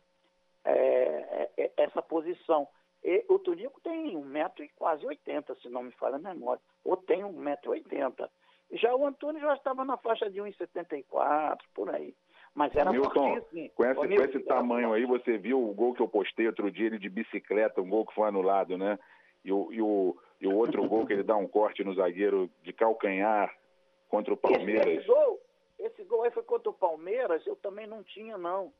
[0.64, 2.66] é essa posição.
[3.04, 6.62] E o Tunico tem 1,80m quase 80, se não me falha a memória.
[6.84, 8.28] Ou tem 1,80m.
[8.72, 12.14] Já o Antônio já estava na faixa de 1,74, por aí.
[12.54, 16.08] Mas era Milton, com esse, com esse tamanho aí, você viu o gol que eu
[16.08, 18.98] postei outro dia, ele de bicicleta, um gol que foi anulado, né?
[19.44, 22.48] E o, e o, e o outro gol que ele dá um corte no zagueiro
[22.62, 23.54] de calcanhar
[24.08, 24.86] contra o Palmeiras.
[24.86, 25.40] Esse, esse, gol,
[25.78, 28.72] esse gol aí foi contra o Palmeiras, eu também não tinha, não.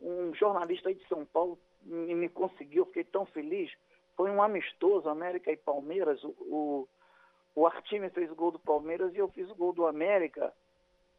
[0.00, 3.72] Um jornalista aí de São Paulo me, me conseguiu, fiquei tão feliz.
[4.16, 6.22] Foi um amistoso, América e Palmeiras.
[6.22, 6.88] O, o,
[7.54, 10.52] o Artime fez o gol do Palmeiras e eu fiz o gol do América.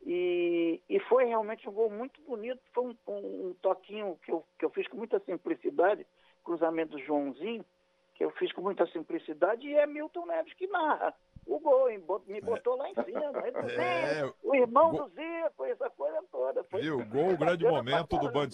[0.06, 2.62] E, e foi realmente um gol muito bonito.
[2.74, 6.06] Foi um, um, um toquinho que eu, que eu fiz com muita simplicidade,
[6.44, 7.66] cruzamento do Joãozinho,
[8.14, 11.14] que eu fiz com muita simplicidade, e é Milton Neves que narra
[11.46, 11.88] o gol,
[12.28, 13.32] me botou lá em cima.
[13.80, 16.64] É, o irmão do Zico, essa coisa toda.
[16.66, 16.82] Foi...
[16.82, 18.50] Viu, o gol, grande momento do Band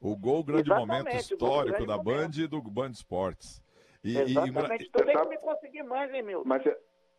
[0.00, 3.62] O gol, grande momento histórico gol, da Band e do Band Esportes.
[4.04, 4.90] E, Exatamente, e...
[4.90, 6.48] tu tem que me conseguir mais, hein, Milton?
[6.48, 6.62] Mas,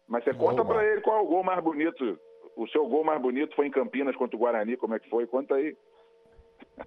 [0.08, 2.20] mas você conta para ele qual é o gol mais bonito.
[2.56, 5.26] O seu gol mais bonito foi em Campinas contra o Guarani, como é que foi?
[5.26, 5.76] Conta aí.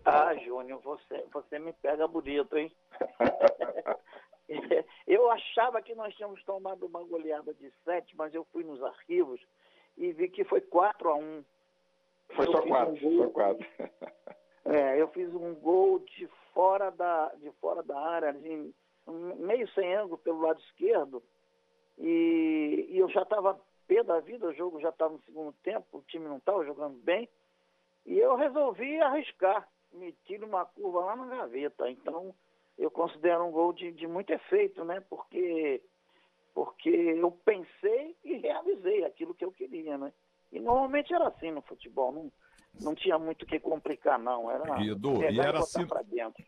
[0.04, 2.72] Ah, Júnior, você, você me pega bonito, hein?
[5.06, 9.40] Eu achava que nós tínhamos tomado uma goleada de sete, mas eu fui nos arquivos
[9.96, 11.44] e vi que foi 4 a 1
[12.34, 13.66] Foi só 4, um só 4.
[14.68, 18.74] É, eu fiz um gol de fora da, de fora da área, de,
[19.38, 21.22] meio sem ângulo pelo lado esquerdo,
[21.96, 25.98] e, e eu já estava pé da vida, o jogo já estava no segundo tempo,
[25.98, 27.28] o time não estava jogando bem,
[28.04, 31.90] e eu resolvi arriscar, meter uma curva lá na gaveta.
[31.90, 32.34] Então,
[32.78, 35.00] eu considero um gol de, de muito efeito, né?
[35.08, 35.82] Porque,
[36.54, 40.12] porque eu pensei e realizei aquilo que eu queria, né?
[40.52, 42.32] E normalmente era assim no futebol, não,
[42.80, 44.50] não tinha muito o que complicar, não.
[44.50, 45.86] Era Edu, e era assim,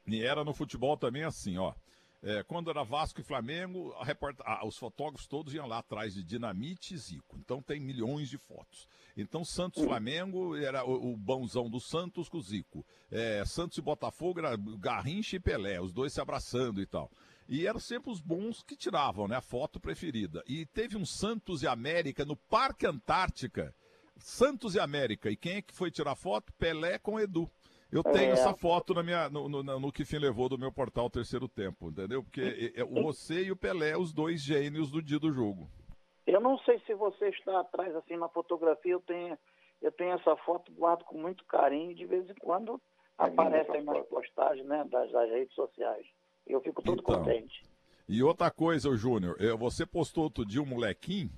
[0.07, 1.73] e era no futebol também assim, ó.
[2.21, 3.95] É, quando era Vasco e Flamengo,
[4.45, 7.39] a os fotógrafos todos iam lá atrás de Dinamite e Zico.
[7.39, 8.89] Então tem milhões de fotos.
[9.17, 12.85] Então Santos e Flamengo era o, o bonzão do Santos com o Zico.
[13.11, 17.11] É, Santos e Botafogo era Garrincha e Pelé, os dois se abraçando e tal.
[17.49, 19.37] E eram sempre os bons que tiravam, né?
[19.37, 20.43] A foto preferida.
[20.47, 23.75] E teve um Santos e América no Parque Antártica.
[24.19, 25.31] Santos e América.
[25.31, 26.53] E quem é que foi tirar foto?
[26.55, 27.51] Pelé com Edu.
[27.91, 28.33] Eu tenho é.
[28.33, 31.89] essa foto na minha, no, no, no, que fim levou do meu portal Terceiro Tempo,
[31.89, 32.23] entendeu?
[32.23, 35.69] Porque é, é, o você e o Pelé, os dois gênios do dia do jogo.
[36.27, 39.39] Eu não sei se você está atrás, assim, na fotografia, eu tenho,
[39.81, 42.79] eu tenho essa foto, guardo com muito carinho, de vez em quando
[43.17, 46.07] aparece aí nas postagens, né, das, das, redes sociais.
[46.47, 47.63] Eu fico todo então, contente.
[48.07, 51.31] E outra coisa, Júnior, você postou outro dia um molequinho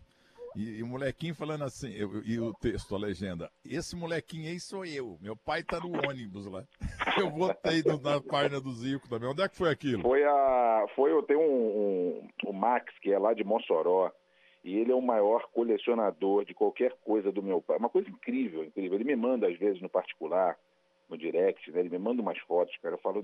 [0.57, 4.85] e, o molequinho falando assim, eu, e o texto, a legenda, esse molequinho aí sou
[4.85, 6.65] eu, meu pai tá no ônibus lá.
[7.21, 9.29] Eu botei no, na página do Zico também.
[9.29, 10.03] Onde é que foi aquilo?
[10.03, 10.87] Foi a.
[10.95, 14.11] Foi, eu tenho um, um, o Max, que é lá de Mossoró,
[14.65, 17.79] e ele é o maior colecionador de qualquer coisa do meu pai.
[17.79, 18.97] Uma coisa incrível, incrível.
[18.97, 20.57] Ele me manda, às vezes, no particular,
[21.09, 21.81] no direct, né?
[21.81, 22.95] Ele me manda umas fotos, cara.
[22.95, 23.23] Eu falo,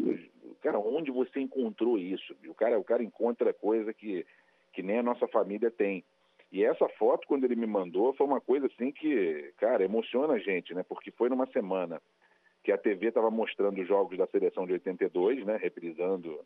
[0.60, 2.34] cara, onde você encontrou isso?
[2.46, 4.26] O cara, o cara encontra coisa que,
[4.72, 6.04] que nem a nossa família tem.
[6.52, 10.38] E essa foto, quando ele me mandou, foi uma coisa assim que, cara, emociona a
[10.38, 10.82] gente, né?
[10.82, 12.00] Porque foi numa semana
[12.62, 15.56] que a TV estava mostrando os jogos da seleção de 82, né?
[15.56, 16.40] Reprisando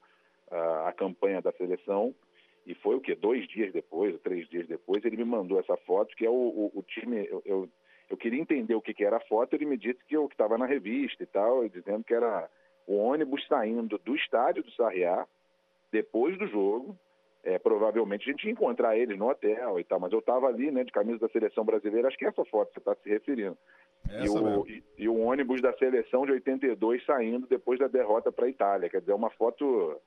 [0.50, 2.14] a, a campanha da seleção.
[2.66, 3.14] E foi o quê?
[3.14, 6.72] Dois dias depois, três dias depois, ele me mandou essa foto, que é o, o,
[6.74, 7.26] o time.
[7.26, 7.68] Eu, eu,
[8.08, 10.58] eu, queria entender o que, que era a foto, ele me disse que eu estava
[10.58, 12.48] na revista e tal, dizendo que era
[12.86, 15.26] o ônibus saindo do estádio do Sarriá,
[15.92, 16.98] depois do jogo,
[17.42, 20.70] é, provavelmente a gente ia encontrar ele no hotel e tal, mas eu estava ali,
[20.70, 23.08] né, de camisa da seleção brasileira, acho que é essa foto que você está se
[23.08, 23.56] referindo.
[24.22, 28.46] E o, e, e o, ônibus da seleção de 82 saindo depois da derrota para
[28.46, 28.88] a Itália.
[28.88, 30.00] Quer dizer, é uma foto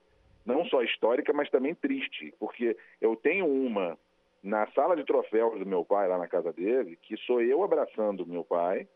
[0.44, 3.98] não só histórica, mas também triste, porque eu tenho uma
[4.42, 8.26] na sala de troféus do meu pai, lá na casa dele, que sou eu abraçando
[8.26, 8.86] meu pai,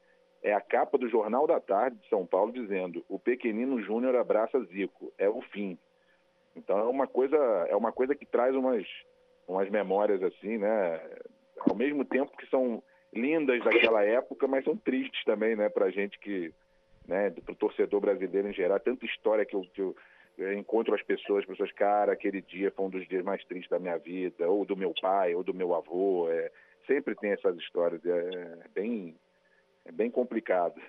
[0.43, 4.63] é a capa do Jornal da Tarde de São Paulo dizendo: o pequenino Júnior abraça
[4.65, 5.79] Zico, é o fim.
[6.59, 7.37] Então é uma coisa,
[7.69, 8.87] é uma coisa que traz umas,
[9.47, 11.01] umas memórias assim, né?
[11.69, 15.69] Ao mesmo tempo que são lindas daquela época, mas são tristes também, né?
[15.69, 16.53] Para gente que,
[17.07, 17.31] né?
[17.31, 21.41] Para o torcedor brasileiro em geral, tanta história que eu, que eu, encontro as pessoas,
[21.41, 24.65] as pessoas, cara, aquele dia foi um dos dias mais tristes da minha vida, ou
[24.65, 26.29] do meu pai, ou do meu avô.
[26.31, 26.51] É,
[26.87, 28.11] sempre tem essas histórias, é,
[28.65, 29.17] é bem,
[29.85, 30.81] é bem complicado.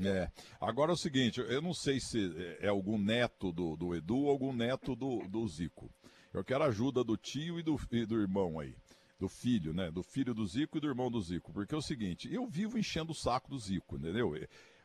[0.00, 0.28] É.
[0.60, 2.18] Agora é o seguinte, eu não sei se
[2.60, 5.90] é algum neto do, do Edu ou algum neto do, do Zico.
[6.32, 8.74] Eu quero a ajuda do tio e do, e do irmão aí.
[9.20, 9.90] Do filho, né?
[9.92, 11.52] Do filho do Zico e do irmão do Zico.
[11.52, 14.34] Porque é o seguinte, eu vivo enchendo o saco do Zico, entendeu?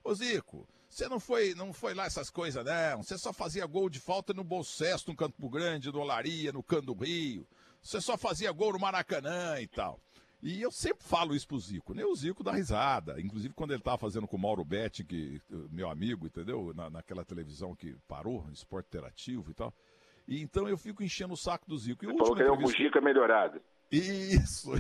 [0.04, 3.04] Ô Zico, você não foi, não foi lá essas coisas, não.
[3.04, 6.94] Você só fazia gol de falta no Bolsesto, no Campo Grande, no Olaria, no Cano
[6.94, 7.48] do Rio.
[7.82, 10.00] Você só fazia gol no Maracanã e tal.
[10.42, 12.06] E eu sempre falo isso pro Zico, né?
[12.06, 13.20] O Zico dá risada.
[13.20, 16.74] Inclusive quando ele tava fazendo com o Mauro Betti, que, meu amigo, entendeu?
[16.74, 19.74] Na, naquela televisão que parou, esporte interativo e tal.
[20.28, 22.06] E então eu fico enchendo o saco do Zico.
[22.06, 23.62] E Você falou que é o Mujica melhorado.
[23.92, 24.72] Isso.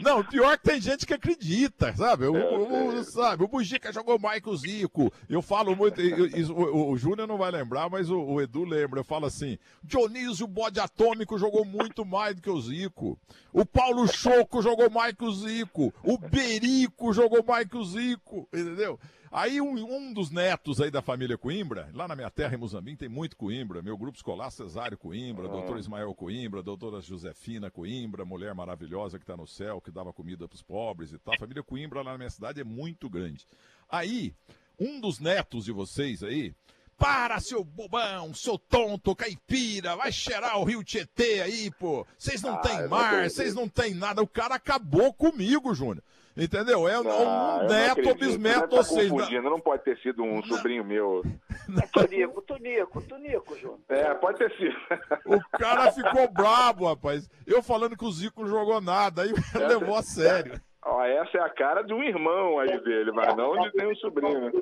[0.00, 2.26] Não, pior que tem gente que acredita, sabe?
[2.26, 3.44] O, o, o sabe?
[3.44, 5.12] o Bujica jogou mais que o Zico.
[5.28, 8.64] Eu falo muito, eu, eu, o, o Júnior não vai lembrar, mas o, o, Edu
[8.64, 8.98] lembra.
[9.00, 13.16] Eu falo assim: Dionísio Bode Atômico jogou muito mais do que o Zico.
[13.52, 15.94] O Paulo Choco jogou mais que o Zico.
[16.02, 18.48] O Berico jogou mais que o Zico.
[18.52, 18.98] Entendeu?
[19.34, 22.98] Aí um, um, dos netos aí da família Coimbra, lá na minha terra em Moçambique
[22.98, 25.50] tem muito Coimbra, meu grupo escolar Cesário Coimbra, ah.
[25.50, 30.46] doutor Ismael Coimbra, doutora Josefina Coimbra, mulher maravilhosa que está no céu, que dava comida
[30.46, 31.34] para os pobres e tal.
[31.34, 33.44] A família Coimbra lá na minha cidade é muito grande.
[33.90, 34.32] Aí,
[34.78, 36.54] um dos netos de vocês aí,
[36.96, 42.06] para, seu bobão, seu tonto, caipira, vai cheirar o rio Tietê aí, pô.
[42.16, 44.22] Vocês não ah, têm mar, vocês não têm nada.
[44.22, 46.04] O cara acabou comigo, Júnior.
[46.36, 46.88] Entendeu?
[46.88, 49.08] É ah, um neto bisneto, ou seja.
[49.08, 49.48] Confundindo.
[49.48, 51.22] Não pode ter sido um sobrinho meu.
[51.82, 53.78] É Tonico, Tonico, Tonico, João.
[53.88, 54.76] É, pode ter sido.
[55.24, 57.26] O cara ficou brabo, rapaz.
[57.46, 60.60] Eu falando que o Zico não jogou nada, aí essa, levou a sério.
[60.84, 64.52] Ó, essa é a cara de um irmão aí dele, mas não de nenhum sobrinho.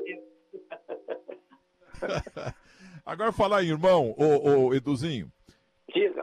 [3.05, 5.33] Agora falar em irmão, ô, ô Eduzinho.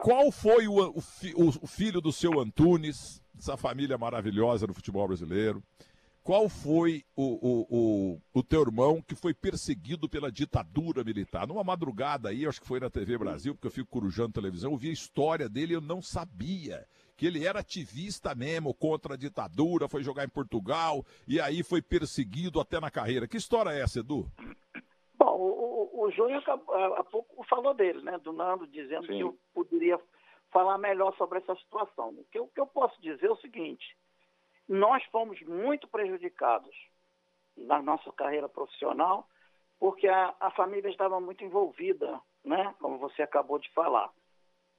[0.02, 1.02] Qual foi o, o,
[1.62, 5.62] o, filho do seu Antunes, essa família maravilhosa do futebol brasileiro?
[6.22, 11.46] Qual foi o, o, o, o teu irmão que foi perseguido pela ditadura militar?
[11.46, 14.76] Numa madrugada aí, acho que foi na TV Brasil, porque eu fico corujando televisão, eu
[14.76, 19.16] vi a história dele e eu não sabia que ele era ativista mesmo contra a
[19.16, 23.26] ditadura, foi jogar em Portugal e aí foi perseguido até na carreira.
[23.26, 24.26] Que história é essa, Edu?
[25.18, 28.18] Bom, o, o Júnior há pouco falou dele, né?
[28.18, 29.12] Do Nando, dizendo Sim.
[29.14, 29.98] que eu poderia
[30.50, 32.10] falar melhor sobre essa situação.
[32.10, 33.96] O que, o que eu posso dizer é o seguinte:
[34.68, 36.74] nós fomos muito prejudicados
[37.56, 39.28] na nossa carreira profissional,
[39.78, 42.74] porque a, a família estava muito envolvida, né?
[42.80, 44.10] Como você acabou de falar.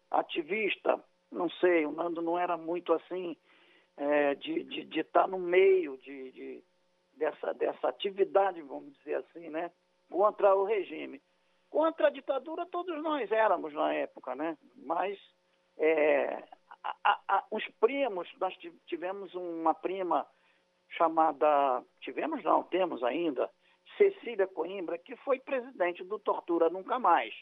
[0.10, 3.38] Ativista, não sei, o Nando não era muito assim
[3.95, 6.63] é, de, de, de estar no meio de, de,
[7.13, 9.71] dessa, dessa atividade, vamos dizer assim, né?
[10.12, 11.21] contra o regime.
[11.69, 14.57] Contra a ditadura todos nós éramos na época, né?
[14.75, 15.17] Mas
[15.77, 16.43] é,
[16.84, 18.55] a, a, os primos, nós
[18.88, 20.27] tivemos uma prima
[20.89, 23.49] chamada, tivemos não, temos ainda,
[23.97, 27.34] Cecília Coimbra, que foi presidente do Tortura Nunca Mais.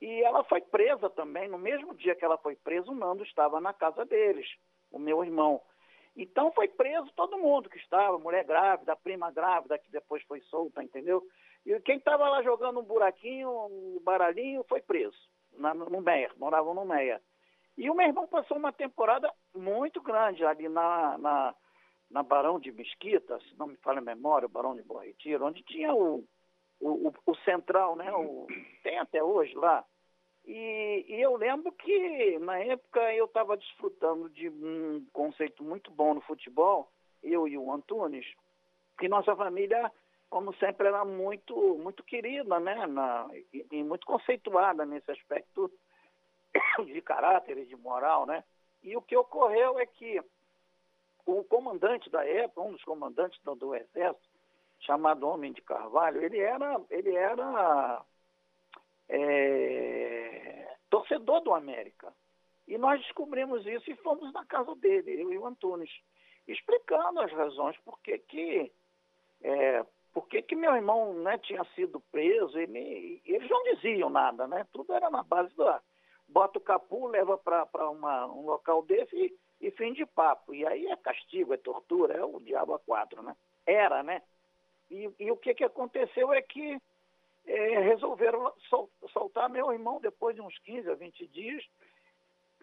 [0.00, 3.60] E ela foi presa também, no mesmo dia que ela foi presa, o Nando estava
[3.60, 4.48] na casa deles,
[4.90, 5.60] o meu irmão.
[6.16, 10.82] Então foi preso todo mundo que estava, mulher grávida, prima grávida, que depois foi solta,
[10.82, 11.22] entendeu?
[11.64, 15.16] E quem estava lá jogando um buraquinho, um baralhinho, foi preso,
[15.56, 17.20] na, no Meia, moravam no Meia.
[17.76, 21.54] E o meu irmão passou uma temporada muito grande ali na, na,
[22.10, 25.46] na Barão de Mesquita, se não me falha a memória, o Barão de Bom Retiro,
[25.46, 26.24] onde tinha o,
[26.80, 28.12] o, o, central, né?
[28.12, 28.46] O,
[28.82, 29.84] tem até hoje lá.
[30.44, 36.14] E, e, eu lembro que, na época, eu estava desfrutando de um conceito muito bom
[36.14, 36.90] no futebol,
[37.22, 38.26] eu e o Antunes,
[38.98, 39.90] que nossa família
[40.32, 42.86] como sempre, era muito, muito querida, né?
[42.86, 45.70] Na, e, e, muito conceituada nesse aspecto
[46.86, 48.42] de caráter e de moral, né?
[48.82, 50.22] E o que ocorreu é que
[51.26, 54.26] o comandante da época, um dos comandantes do, do exército,
[54.80, 58.02] chamado Homem de Carvalho, ele era, ele era
[59.10, 62.10] é, torcedor do América.
[62.66, 65.90] E nós descobrimos isso e fomos na casa dele, eu e o Antunes,
[66.48, 68.72] explicando as razões por que, que
[69.42, 74.46] é, por que, que meu irmão né, tinha sido preso, ele, eles não diziam nada,
[74.46, 74.66] né?
[74.72, 75.64] Tudo era na base do
[76.28, 80.54] bota o capu, leva para um local desse e, e, fim de papo.
[80.54, 83.36] E aí é castigo, é tortura, é o diabo a quatro, né?
[83.66, 84.22] Era, né?
[84.90, 86.78] E, e o que, que aconteceu é que
[87.46, 91.64] é, resolveram sol, soltar meu irmão depois de uns 15 a 20 dias.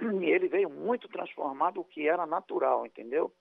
[0.02, 3.32] E ele veio muito transformado, o que era natural, entendeu?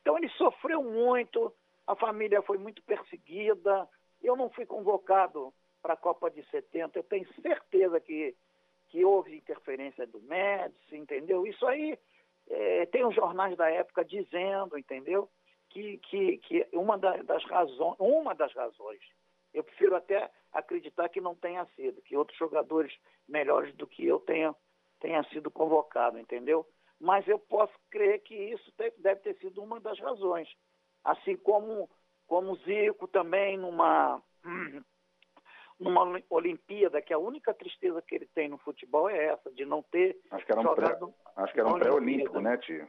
[0.00, 1.52] Então ele sofreu muito,
[1.86, 3.88] a família foi muito perseguida.
[4.22, 6.98] Eu não fui convocado para a Copa de 70.
[6.98, 8.34] Eu tenho certeza que,
[8.88, 11.46] que houve interferência do Médici, entendeu?
[11.46, 11.98] Isso aí
[12.48, 15.28] é, tem os jornais da época dizendo, entendeu?
[15.70, 19.00] Que, que, que uma das razões, uma das razões,
[19.52, 22.92] eu prefiro até acreditar que não tenha sido, que outros jogadores
[23.28, 24.56] melhores do que eu tenham
[25.00, 26.66] tenha sido convocado, entendeu?
[26.98, 30.48] Mas eu posso crer que isso deve ter sido uma das razões
[31.06, 31.88] assim como
[32.26, 34.20] como Zico também numa
[35.78, 39.82] numa Olimpíada, que a única tristeza que ele tem no futebol é essa, de não
[39.82, 42.88] ter acho que era um jogado pré, acho que era um pré-olímpico, né, tio?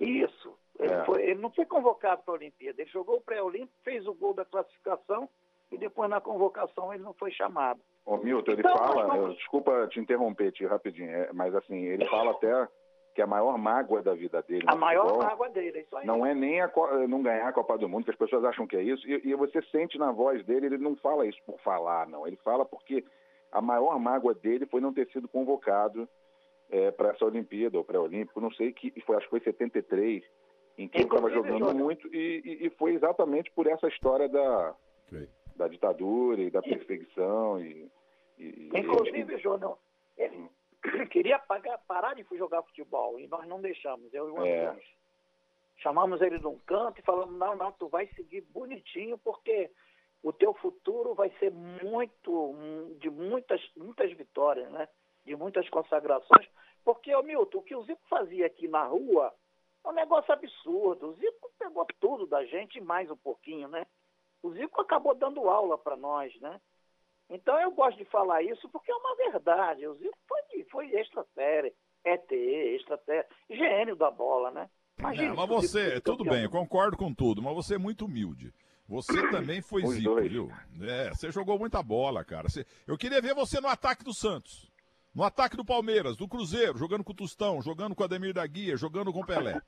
[0.00, 0.58] Isso.
[0.78, 1.04] Ele, é.
[1.04, 4.34] foi, ele não foi convocado para a Olimpíada, ele jogou o pré-olímpico, fez o gol
[4.34, 5.28] da classificação
[5.70, 7.80] e depois na convocação ele não foi chamado.
[8.04, 12.32] Ô, Milton, ele então, fala, desculpa te interromper, tio, rapidinho, é, mas assim, ele fala
[12.32, 12.68] até
[13.14, 14.64] que a maior mágoa da vida dele.
[14.66, 16.06] A maior futebol, mágoa dele, é isso aí.
[16.06, 16.70] Não é nem a,
[17.08, 19.34] não ganhar a Copa do Mundo, que as pessoas acham que é isso, e, e
[19.34, 22.26] você sente na voz dele, ele não fala isso por falar, não.
[22.26, 23.04] Ele fala porque
[23.50, 26.08] a maior mágoa dele foi não ter sido convocado
[26.70, 30.22] é, para essa Olimpíada, ou pré-olímpico, não sei, que foi, acho que foi 73,
[30.78, 34.74] em que ele estava jogando muito, e, e, e, foi exatamente por essa história da,
[35.56, 37.60] da ditadura e da perseguição.
[37.60, 37.90] E,
[38.38, 39.76] Inclusive, Júnior,
[40.16, 40.48] ele, hum.
[41.10, 44.76] queria pagar, parar de jogar futebol e nós não deixamos, eu e o é.
[45.78, 49.70] Chamamos ele de um canto e falamos, não, não, tu vai seguir bonitinho porque
[50.22, 52.54] o teu futuro vai ser muito,
[52.98, 54.86] de muitas, muitas vitórias, né?
[55.24, 56.46] De muitas consagrações.
[56.84, 59.34] Porque, o Milton, o que o Zico fazia aqui na rua
[59.84, 61.08] É um negócio absurdo.
[61.08, 63.86] O Zico pegou tudo da gente mais um pouquinho, né?
[64.42, 66.60] O Zico acabou dando aula para nós, né?
[67.30, 69.86] Então eu gosto de falar isso porque é uma verdade.
[69.86, 71.72] O Zico foi, foi extra série,
[72.04, 74.68] ET, extra série, gênio da bola, né?
[74.98, 78.52] Imagina, é, mas você, tudo bem, eu concordo com tudo, mas você é muito humilde.
[78.86, 80.30] Você também foi Os Zico, dois.
[80.30, 80.50] viu?
[80.82, 82.48] É, você jogou muita bola, cara.
[82.48, 84.68] Você, eu queria ver você no ataque do Santos.
[85.14, 88.46] No ataque do Palmeiras, do Cruzeiro, jogando com o Tostão, jogando com o Ademir da
[88.46, 89.60] Guia, jogando com o Pelé.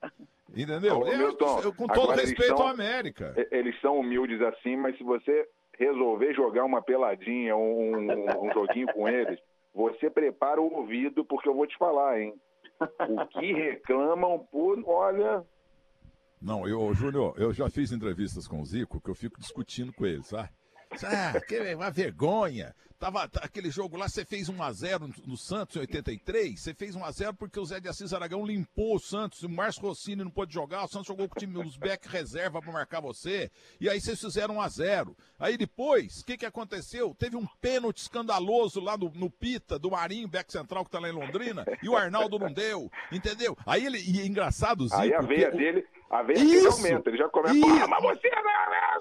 [0.55, 0.99] Entendeu?
[0.99, 3.33] Ô, Milton, eu, com todo respeito são, ao América.
[3.51, 5.45] Eles são humildes assim, mas se você
[5.77, 9.39] resolver jogar uma peladinha, um, um, um joguinho com eles,
[9.73, 12.33] você prepara o ouvido, porque eu vou te falar, hein?
[12.79, 15.45] O que reclamam por, olha.
[16.41, 20.05] Não, eu, Júnior, eu já fiz entrevistas com o Zico que eu fico discutindo com
[20.05, 20.49] ele, sabe?
[21.03, 22.75] Ah, que uma vergonha.
[23.03, 26.57] Tava, tá, aquele jogo lá, você fez 1x0 no, no, Santos em 83.
[26.57, 29.43] Você fez 1x0 porque o Zé de Assis Aragão limpou o Santos.
[29.43, 30.85] O Márcio Rossini não pôde jogar.
[30.85, 33.51] O Santos jogou com o time dos Beck reserva para marcar você.
[33.81, 35.13] E aí vocês fizeram 1x0.
[35.37, 37.13] Aí depois, o que, que aconteceu?
[37.19, 41.09] Teve um pênalti escandaloso lá no, no Pita, do Marinho, Beck Central, que tá lá
[41.09, 41.65] em Londrina.
[41.83, 42.89] E o Arnaldo não deu.
[43.11, 43.57] Entendeu?
[43.65, 43.99] Aí ele.
[43.99, 45.01] E é engraçado, Zico.
[45.01, 45.85] Aí a veia que, dele.
[46.13, 47.09] A veia dele aumenta.
[47.09, 47.53] Ele já começa.
[47.55, 48.53] a mas você não.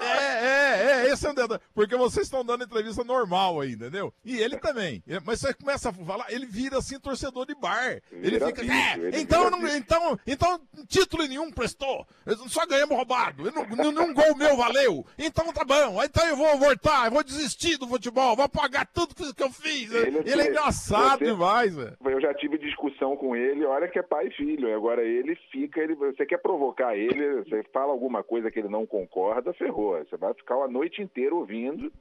[0.02, 1.12] É, é, é.
[1.12, 1.60] Esse é o dedo.
[1.74, 4.12] Porque vocês estão dando entrevista normal aí, entendeu?
[4.24, 5.02] E ele também.
[5.24, 8.00] Mas você começa a falar, ele vira assim torcedor de bar.
[8.10, 8.62] Ele vira fica.
[8.62, 12.06] Bicho, é, ele então, não, então, então, título nenhum prestou.
[12.48, 13.44] Só ganhamos roubado.
[13.44, 15.04] Nenhum gol meu valeu.
[15.18, 16.02] Então tá bom.
[16.02, 19.92] Então eu vou voltar, eu vou desistir do futebol, vou apagar tudo que eu fiz.
[19.92, 21.96] Ele, ele é engraçado você, demais, velho.
[22.04, 24.74] Eu já tive discussão com ele, olha que é pai e filho.
[24.74, 28.86] Agora ele fica, ele, você quer provocar ele, você fala alguma coisa que ele não
[28.86, 29.98] concorda, ferrou.
[29.98, 31.92] Você vai ficar a noite inteira ouvindo.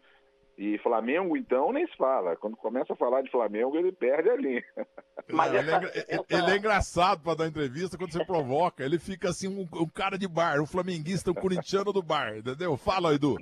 [0.58, 2.36] E Flamengo, então, nem se fala.
[2.36, 4.64] Quando começa a falar de Flamengo, ele perde a linha.
[5.32, 8.84] Mas ele, é, ele, é, engraçado para dar entrevista quando você provoca.
[8.84, 12.76] Ele fica assim, um, um, cara de bar, um flamenguista, um corintiano do bar, entendeu?
[12.78, 13.38] Fala, Edu.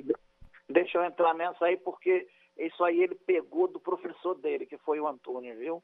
[0.70, 5.00] Deixa eu entrar nessa aí, porque isso aí ele pegou do professor dele, que foi
[5.00, 5.84] o Antônio, viu?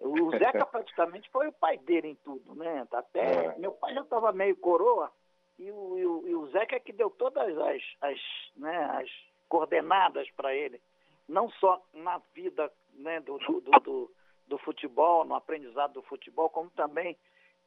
[0.00, 2.86] O Zeca praticamente foi o pai dele em tudo, né?
[2.92, 3.58] Até é.
[3.58, 5.10] meu pai já estava meio coroa,
[5.58, 8.20] e o, e o, e o Zeca é que deu todas as, as,
[8.56, 9.08] né, as
[9.48, 10.80] coordenadas para ele,
[11.28, 14.10] não só na vida né, do, do, do,
[14.48, 17.16] do, futebol, no aprendizado do futebol, como também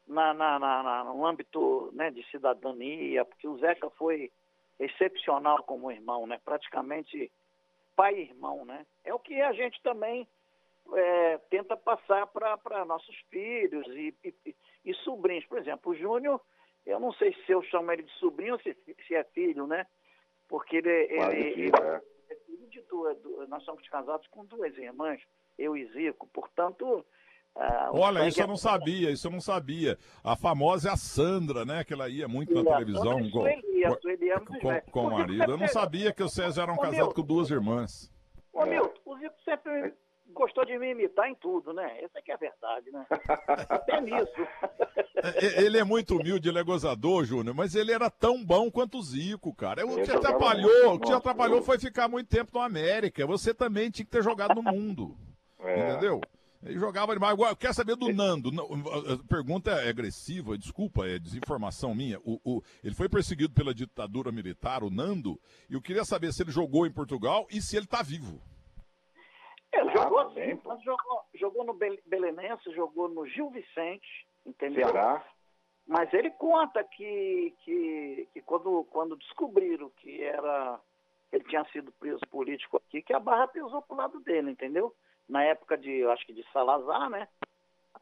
[0.06, 4.30] na, na, na, no âmbito né, de cidadania, porque o Zeca foi
[4.78, 6.40] excepcional como irmão, né?
[6.44, 7.30] praticamente
[7.96, 8.64] pai e irmão.
[8.64, 8.86] Né?
[9.04, 10.26] É o que a gente também
[10.94, 15.46] é, tenta passar para nossos filhos e, e, e, sobrinhos.
[15.46, 16.40] Por exemplo, o Júnior,
[16.86, 19.86] eu não sei se eu chamo ele de sobrinho ou se, se é filho, né?
[20.48, 22.02] porque ele, ele, ele é.
[22.30, 23.16] é filho de duas,
[23.48, 25.20] nós somos casados com duas irmãs,
[25.58, 27.04] eu e Zico, portanto.
[27.54, 29.98] Ah, Olha, isso eu não sabia, isso eu não sabia.
[30.22, 31.82] A famosa é a Sandra, né?
[31.82, 33.44] Que ela ia muito na televisão com,
[34.60, 35.50] com, com o marido.
[35.50, 38.12] Eu não sabia que o César era um casado com duas irmãs.
[38.52, 39.92] Ô, Milton, o Zico sempre
[40.38, 42.00] gostou de me imitar em tudo, né?
[42.00, 43.04] Essa que é a verdade, né?
[43.68, 44.48] Até nisso.
[45.16, 48.70] É, é, ele é muito humilde, ele é gozador, Júnior, mas ele era tão bom
[48.70, 49.84] quanto o Zico, cara.
[49.84, 53.26] O que te atrapalhou, o que te atrapalhou foi ficar muito tempo no América.
[53.26, 55.16] Você também tinha que ter jogado no mundo.
[55.58, 55.90] É.
[55.90, 56.20] Entendeu?
[56.62, 57.32] Ele jogava demais.
[57.32, 58.50] Agora, quer saber do Nando?
[58.50, 62.18] A pergunta é agressiva, desculpa, é desinformação minha.
[62.20, 66.42] O, o, ele foi perseguido pela ditadura militar, o Nando, e eu queria saber se
[66.42, 68.40] ele jogou em Portugal e se ele está vivo.
[69.72, 71.74] Ele jogou, ah, sim, jogou, jogou no
[72.06, 74.88] Belenense, jogou no Gil Vicente, entendeu?
[74.88, 75.24] Ceará.
[75.86, 80.78] Mas ele conta que, que, que quando, quando descobriram que era
[81.32, 84.94] ele tinha sido preso político aqui, que a barra pisou pro lado dele, entendeu?
[85.28, 87.28] Na época de, acho que de Salazar, né?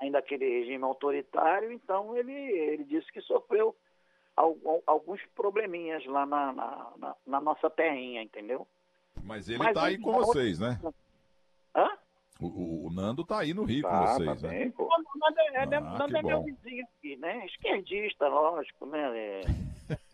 [0.00, 3.74] Ainda aquele regime autoritário, então ele, ele disse que sofreu
[4.86, 8.66] alguns probleminhas lá na, na, na, na nossa terrinha, entendeu?
[9.22, 10.78] Mas ele está aí com vocês, né?
[11.76, 11.98] Hã?
[12.40, 14.58] O, o, Nando tá aí no Rio tá, com vocês, tá né?
[14.58, 14.84] Bem, pô.
[14.84, 17.44] O Nando é, é, ah, Nando é meu vizinho aqui, né?
[17.46, 19.18] Esquerdista, lógico, né?
[19.18, 19.40] É,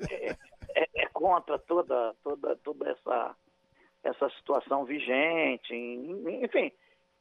[0.01, 0.37] é,
[0.75, 3.37] é, é, contra toda, toda, toda essa,
[4.03, 6.72] essa situação vigente, enfim.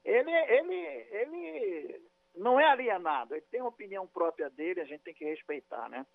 [0.03, 2.01] Ele, ele, ele
[2.35, 6.05] não é alienado, ele tem uma opinião própria dele, a gente tem que respeitar, né?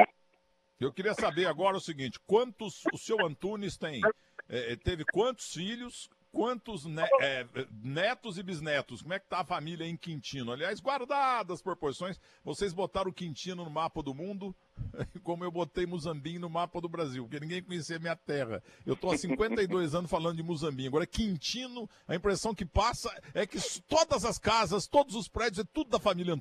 [0.78, 4.00] Eu queria saber agora o seguinte: quantos o seu Antunes tem?
[4.48, 6.10] É, teve quantos filhos?
[6.36, 7.46] Quantos ne é,
[7.82, 9.00] netos e bisnetos?
[9.00, 10.52] Como é que tá a família em Quintino?
[10.52, 14.54] Aliás, guardadas as proporções, vocês botaram o Quintino no mapa do mundo,
[15.24, 18.62] como eu botei Muzambinho no mapa do Brasil, porque ninguém conhecia minha terra.
[18.84, 20.88] Eu estou há 52 anos falando de Muzambinho.
[20.88, 23.58] Agora, Quintino, a impressão que passa é que
[23.88, 26.38] todas as casas, todos os prédios, é tudo da família.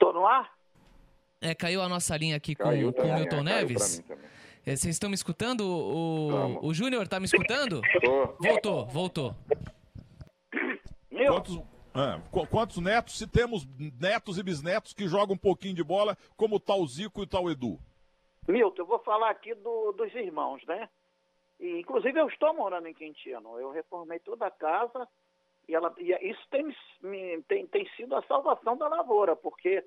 [0.00, 0.52] Tô no ar?
[1.40, 4.02] É, caiu a nossa linha aqui com, com o Milton Neves.
[4.10, 4.33] É,
[4.64, 5.60] vocês estão me escutando?
[5.60, 7.80] O, o Júnior tá me escutando?
[8.02, 8.26] Tô.
[8.40, 9.34] Voltou, voltou.
[11.10, 11.56] Quantos,
[11.94, 13.18] é, quantos netos?
[13.18, 13.66] Se temos
[14.00, 17.26] netos e bisnetos que jogam um pouquinho de bola, como o tal Zico e o
[17.26, 17.78] tal Edu?
[18.48, 20.88] Milton, eu vou falar aqui do, dos irmãos, né?
[21.60, 23.58] E, inclusive eu estou morando em Quintino.
[23.58, 25.08] Eu reformei toda a casa
[25.68, 29.84] e, ela, e isso tem, tem, tem sido a salvação da lavoura, porque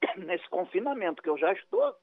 [0.16, 1.94] nesse confinamento que eu já estou,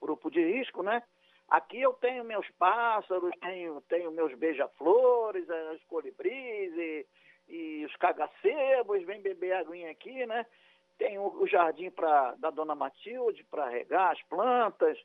[0.00, 1.02] grupo de risco, né?
[1.48, 7.06] Aqui eu tenho meus pássaros, tenho, tenho meus beija-flores, os colibris e,
[7.48, 10.44] e os cagacebos, vem beber aguinha aqui, né?
[10.98, 14.98] Tem o, o jardim pra, da Dona Matilde para regar as plantas,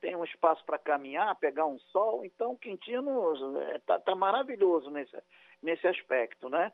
[0.00, 2.24] tem um espaço para caminhar, pegar um sol.
[2.24, 3.32] Então, Quintino
[3.74, 5.16] está é, tá maravilhoso nesse,
[5.62, 6.72] nesse aspecto, né?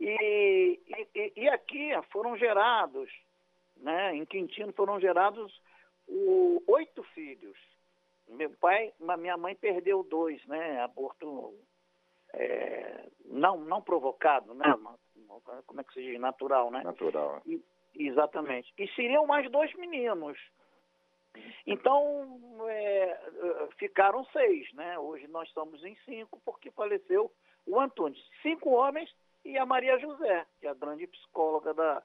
[0.00, 0.80] E,
[1.14, 3.10] e, e, aqui foram gerados,
[3.76, 4.16] né?
[4.16, 5.60] Em Quintino foram gerados
[6.08, 7.58] o, oito filhos.
[8.28, 10.80] Meu pai, minha mãe perdeu dois, né?
[10.80, 11.54] Aborto
[12.32, 14.64] é, não, não provocado, né?
[15.66, 16.20] Como é que se diz?
[16.20, 16.82] Natural, né?
[16.82, 17.42] Natural.
[17.46, 17.62] E,
[17.94, 18.72] exatamente.
[18.78, 20.38] E seriam mais dois meninos.
[21.66, 24.98] Então, é, ficaram seis, né?
[24.98, 27.32] Hoje nós estamos em cinco, porque faleceu
[27.66, 28.20] o Antônio.
[28.42, 29.10] Cinco homens
[29.44, 32.02] e a Maria José, que é a grande psicóloga da,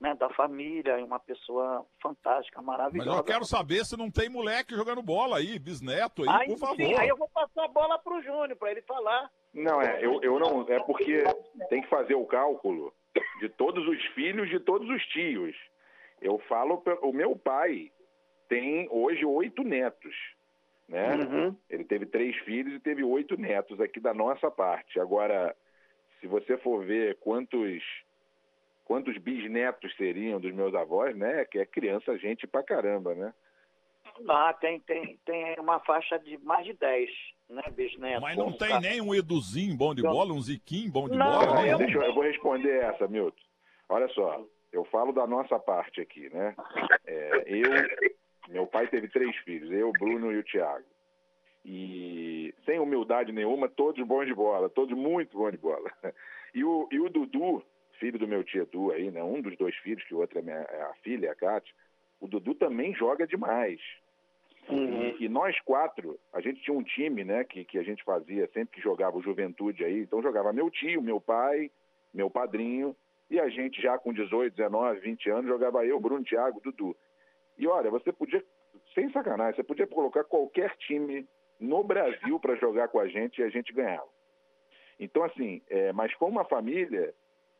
[0.00, 3.10] né, da família, uma pessoa fantástica, maravilhosa.
[3.10, 6.58] Mas eu quero saber se não tem moleque jogando bola aí, bisneto aí, aí por
[6.58, 6.76] favor.
[6.76, 9.30] Sim, aí eu vou passar a bola para o Júnior, para ele falar.
[9.52, 11.24] Não, é, eu, eu não, é porque
[11.68, 12.92] tem que fazer o cálculo
[13.40, 15.56] de todos os filhos de todos os tios.
[16.20, 17.92] Eu falo, o meu pai
[18.48, 20.14] tem hoje oito netos,
[20.88, 21.14] né?
[21.16, 21.56] Uhum.
[21.68, 24.98] Ele teve três filhos e teve oito netos aqui da nossa parte.
[24.98, 25.54] Agora,
[26.20, 27.82] se você for ver quantos
[28.84, 31.44] quantos bisnetos seriam dos meus avós, né?
[31.44, 33.32] Que é criança, gente pra caramba, né?
[34.28, 37.10] Ah, tem, tem, tem uma faixa de mais de 10,
[37.48, 38.22] né, bisnetos.
[38.22, 41.62] Mas não tem nem um Eduzinho bom de bola, um Ziquinho bom de não, bola,
[41.62, 41.72] né?
[41.72, 41.78] Eu...
[41.78, 43.42] Deixa eu, eu vou responder essa, Milton.
[43.88, 46.54] Olha só, eu falo da nossa parte aqui, né?
[47.06, 47.70] É, eu,
[48.48, 50.84] meu pai teve três filhos, eu, Bruno e o Tiago.
[51.64, 55.90] E sem humildade nenhuma, todos bons de bola, todos muito bons de bola.
[56.56, 57.64] E o, e o Dudu,
[57.94, 59.22] filho do meu tio Edu aí, né?
[59.22, 61.74] Um dos dois filhos, que o outro é, minha, é a filha, a Kátia.
[62.20, 63.80] O Dudu também joga demais.
[64.68, 65.14] Uhum.
[65.18, 68.48] E, e, nós quatro, a gente tinha um time, né, que, que a gente fazia
[68.48, 70.00] sempre que jogava o Juventude aí.
[70.00, 71.70] Então jogava meu tio, meu pai,
[72.12, 72.96] meu padrinho,
[73.30, 76.96] e a gente já com 18, 19, 20 anos jogava eu, Bruno, Thiago, Dudu.
[77.58, 78.42] E olha, você podia,
[78.94, 81.26] sem sacanagem, você podia colocar qualquer time
[81.60, 84.08] no Brasil para jogar com a gente e a gente ganhava.
[84.98, 87.14] Então, assim, é, mas com uma família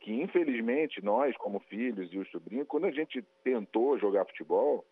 [0.04, 4.84] que infelizmente nós, como filhos e os sobrinhos, quando a gente tentou jogar futebol,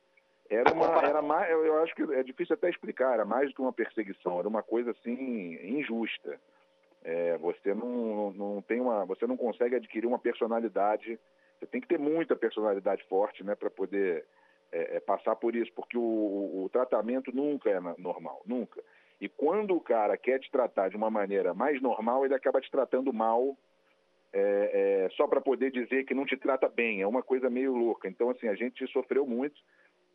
[0.48, 3.60] era uma, era mais, eu acho que é difícil até explicar, era mais do que
[3.60, 6.40] uma perseguição, era uma coisa assim injusta.
[7.04, 11.20] É, você não, não tem uma, você não consegue adquirir uma personalidade,
[11.58, 14.24] você tem que ter muita personalidade forte, né, para poder
[14.72, 18.82] é, é, passar por isso, porque o, o, o tratamento nunca é normal, nunca.
[19.20, 22.70] E quando o cara quer te tratar de uma maneira mais normal, ele acaba te
[22.70, 23.58] tratando mal
[24.32, 27.02] é, é, só para poder dizer que não te trata bem.
[27.02, 28.08] É uma coisa meio louca.
[28.08, 29.60] Então, assim, a gente sofreu muito.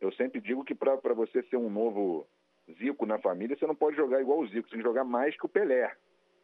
[0.00, 2.26] Eu sempre digo que para você ser um novo
[2.78, 5.36] Zico na família, você não pode jogar igual o Zico, você tem que jogar mais
[5.36, 5.92] que o Pelé.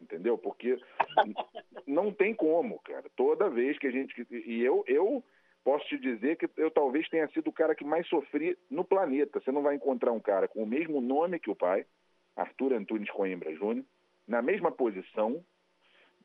[0.00, 0.36] Entendeu?
[0.38, 0.78] Porque
[1.86, 3.04] não tem como, cara.
[3.16, 4.26] Toda vez que a gente.
[4.30, 5.22] E eu, eu
[5.62, 9.40] posso te dizer que eu talvez tenha sido o cara que mais sofri no planeta.
[9.40, 11.86] Você não vai encontrar um cara com o mesmo nome que o pai,
[12.36, 13.84] Arthur Antunes Coimbra Júnior,
[14.26, 15.44] na mesma posição,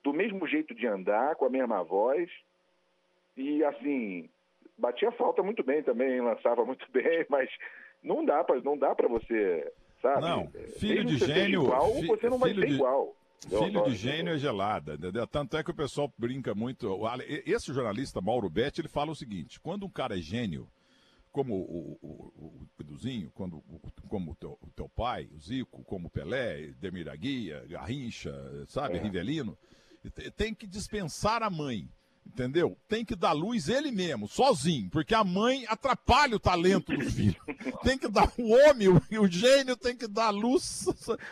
[0.03, 2.29] do mesmo jeito de andar, com a mesma voz.
[3.35, 4.29] E assim,
[4.77, 7.49] batia falta muito bem também, lançava muito bem, mas
[8.03, 9.71] não dá para não dá para você,
[10.01, 10.21] sabe?
[10.21, 10.47] Não,
[10.77, 13.15] filho Mesmo de gênio, igual, fi, você não vai ser de, igual.
[13.47, 15.25] Filho de gênio é gelada, entendeu?
[15.25, 16.99] Tanto é que o pessoal brinca muito.
[17.45, 20.67] Esse jornalista Mauro Betti, ele fala o seguinte: quando um cara é gênio,
[21.31, 23.63] como o, o, o, Eduzinho, quando,
[24.07, 28.33] como o teu, o teu pai, o Zico, como o Pelé, Demir Aguia, Garrincha,
[28.67, 29.01] sabe, é.
[29.01, 29.57] Rivelino,
[30.35, 31.89] tem que dispensar a mãe.
[32.25, 32.77] Entendeu?
[32.87, 37.35] Tem que dar luz ele mesmo, sozinho, porque a mãe atrapalha o talento do filho.
[37.83, 40.85] Tem que dar o homem, o, o gênio tem que dar luz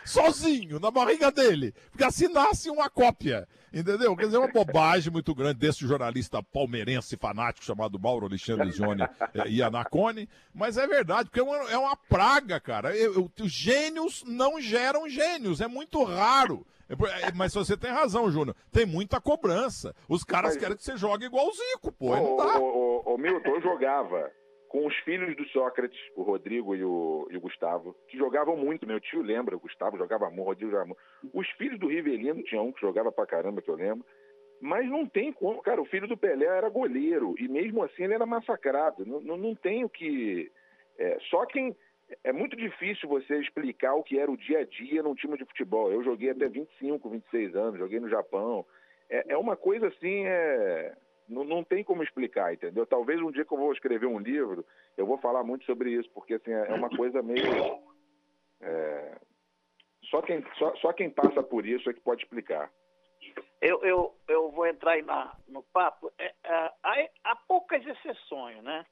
[0.04, 1.72] sozinho, na barriga dele.
[1.90, 3.46] Porque assim nasce uma cópia.
[3.72, 4.16] Entendeu?
[4.16, 9.10] Quer dizer, é uma bobagem muito grande desse jornalista palmeirense fanático chamado Mauro Alexandre Jônia
[9.34, 12.96] é, e Anacone, mas é verdade, porque é uma, é uma praga, cara.
[12.96, 16.66] Eu, eu, gênios não geram gênios, é muito raro.
[16.88, 18.56] É, é, mas você tem razão, Júnior.
[18.72, 19.94] Tem muita cobrança.
[20.08, 20.62] Os caras mas...
[20.62, 22.12] querem que você jogue igual o Zico, pô.
[22.12, 22.58] Ô, não dá.
[22.58, 24.30] Ô, ô, ô, Milton, eu jogava.
[24.68, 28.86] com os filhos do Sócrates, o Rodrigo e o, e o, Gustavo, que jogavam muito.
[28.86, 31.00] Meu tio lembra, o Gustavo jogava muito, o Rodrigo jogava muito.
[31.32, 34.04] Os filhos do Rivelino, tinha um que jogava pra caramba, que eu lembro.
[34.60, 38.14] Mas não tem como, cara, o filho do Pelé era goleiro, e mesmo assim ele
[38.14, 39.06] era massacrado.
[39.06, 40.50] Não, não, não tem o que.
[40.98, 41.76] É, só quem.
[42.24, 45.44] É muito difícil você explicar o que era o dia a dia num time de
[45.44, 45.92] futebol.
[45.92, 48.64] Eu joguei até 25, 26 anos, joguei no Japão.
[49.10, 50.96] É, é uma coisa assim, é,
[51.28, 52.86] não, não tem como explicar, entendeu?
[52.86, 54.64] Talvez um dia que eu vou escrever um livro,
[54.96, 57.42] eu vou falar muito sobre isso, porque assim, é uma coisa meio.
[58.60, 59.18] É,
[60.10, 62.70] só, quem, só, só quem passa por isso é que pode explicar.
[63.60, 66.12] Eu, eu, eu vou entrar aí na, no papo.
[66.18, 68.86] É, é, há, há, poucas exceções, né?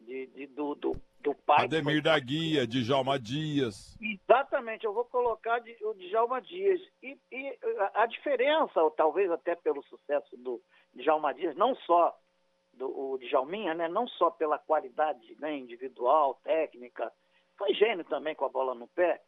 [0.00, 0.92] De, de do, do,
[1.26, 1.64] do pai.
[1.64, 3.98] Ademir da Guia, Djalma Dias.
[4.00, 6.80] Exatamente, eu vou colocar de, o Djalma Dias.
[7.02, 7.58] E, e
[7.94, 10.62] a diferença, ou talvez até pelo sucesso do
[10.94, 12.16] Djalma Dias, não só
[12.74, 13.88] do o Djalminha, né?
[13.88, 17.12] Não só pela qualidade né, individual, técnica,
[17.58, 19.20] foi gênio também com a bola no pé,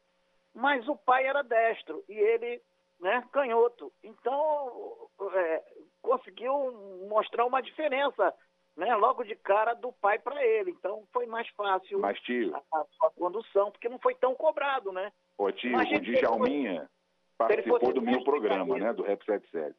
[0.55, 2.63] mas o pai era destro e ele
[3.01, 3.93] né, canhoto.
[4.05, 5.65] Então, é,
[6.01, 8.33] conseguiu mostrar uma diferença
[8.79, 10.71] né, logo de cara do pai para ele.
[10.71, 15.13] Então, foi mais fácil Mas, tio, a, a, condução, porque não foi tão cobrado, né?
[15.37, 16.89] Ô, tio, o Djalminha
[17.37, 19.75] participou do meu programa, né, do Rap 77.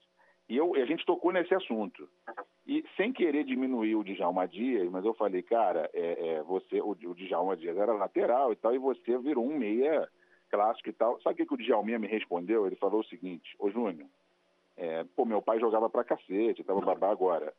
[0.49, 2.09] E eu, a gente tocou nesse assunto.
[2.67, 6.89] E sem querer diminuir o Djalma Dias, mas eu falei, cara, é, é, você, o,
[6.89, 10.09] o Djalma Dias era lateral e tal, e você virou um meia
[10.49, 11.21] clássico e tal.
[11.21, 12.67] Sabe o que, o Djalminha me respondeu?
[12.67, 14.09] Ele falou o seguinte, ô Júnior,
[14.75, 17.53] é, pô, meu pai jogava pra cacete, tava babá agora.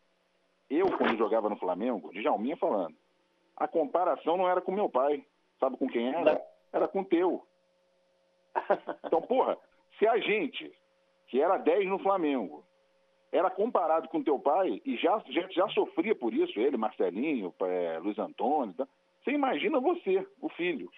[0.71, 2.95] Eu, quando jogava no Flamengo, Djalminha falando,
[3.57, 5.25] a comparação não era com meu pai.
[5.59, 6.41] Sabe com quem era?
[6.73, 7.45] Era com o teu.
[9.05, 9.59] Então, porra,
[9.99, 10.73] se a gente,
[11.27, 12.65] que era 10 no Flamengo,
[13.33, 17.99] era comparado com teu pai e já, já, já sofria por isso, ele, Marcelinho, é,
[17.99, 18.87] Luiz Antônio, tá?
[19.23, 20.91] você imagina você, o filho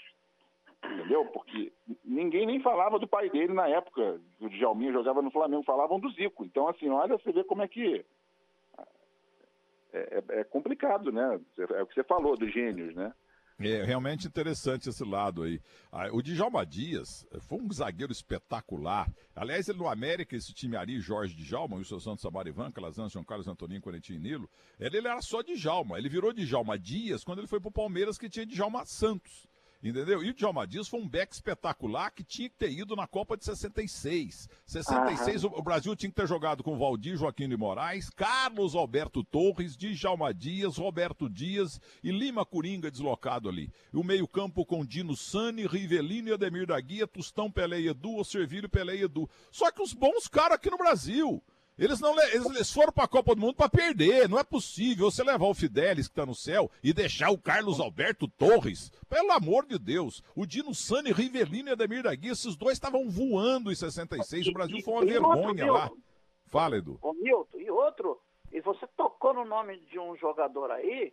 [0.84, 1.24] entendeu?
[1.26, 1.72] Porque
[2.04, 6.10] ninguém nem falava do pai dele na época, o Djalminha jogava no Flamengo, falavam do
[6.10, 6.44] Zico.
[6.44, 8.04] Então, assim, olha, você vê como é que
[9.92, 11.40] é, é, é complicado, né?
[11.58, 13.12] É o que você falou dos gênios, né?
[13.60, 15.60] É realmente interessante esse lado aí.
[15.92, 19.12] Ah, o Djalma Dias foi um zagueiro espetacular.
[19.36, 23.46] Aliás, ele no América, esse time Ari, Jorge Djalma, seu Santos Sabarivan, Calazan, João Carlos
[23.46, 25.98] Antoninho, Corentinho Nilo, ele, ele, era só Djalma.
[25.98, 29.46] Ele virou Djalma Dias quando ele foi pro Palmeiras, que tinha Djalma Santos.
[29.82, 30.22] Entendeu?
[30.22, 33.36] E o Djalma Dias foi um back espetacular que tinha que ter ido na Copa
[33.36, 34.48] de 66.
[34.64, 39.76] 66, o Brasil tinha que ter jogado com Valdir Joaquim de Moraes, Carlos Alberto Torres,
[39.76, 43.72] Djalma Dias, Roberto Dias e Lima Coringa deslocado ali.
[43.92, 48.22] E o meio-campo com Dino Sani, Rivelino e Ademir da Guia, Tustão, Pelé e Edu,
[48.22, 49.28] Servírio, Pelé e Edu.
[49.50, 51.42] Só que os bons caras aqui no Brasil.
[51.78, 54.28] Eles não eles foram para a Copa do Mundo para perder.
[54.28, 57.80] Não é possível você levar o Fidelis que está no céu e deixar o Carlos
[57.80, 58.90] Alberto Torres.
[59.08, 60.22] Pelo amor de Deus.
[60.36, 64.48] O Dino Sani, Rivelino e Ademir da Guia, esses dois estavam voando em 66.
[64.48, 65.90] O Brasil foi uma e vergonha outro, lá.
[66.46, 66.98] Fala, Edu.
[67.00, 68.20] Ô, Milton, e outro,
[68.52, 71.12] e você tocou no nome de um jogador aí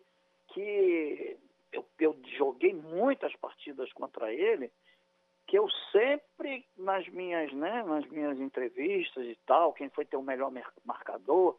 [0.53, 1.37] que
[1.71, 4.69] eu, eu joguei muitas partidas contra ele
[5.49, 10.21] que eu sempre nas minhas, né, nas minhas entrevistas e tal, quem foi ter o
[10.21, 10.51] melhor
[10.85, 11.57] marcador,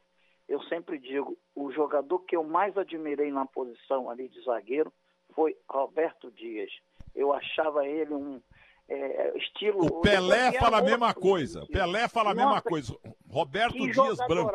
[0.49, 4.93] eu sempre digo, o jogador que eu mais admirei na posição ali de zagueiro
[5.35, 6.71] foi Roberto Dias.
[7.17, 8.41] Eu achava ele um
[8.89, 9.85] é, estilo.
[9.87, 11.67] O Pelé fala a mesma coisa.
[11.67, 12.97] Pelé fala a mesma coisa.
[13.29, 14.53] Roberto Dias Branco.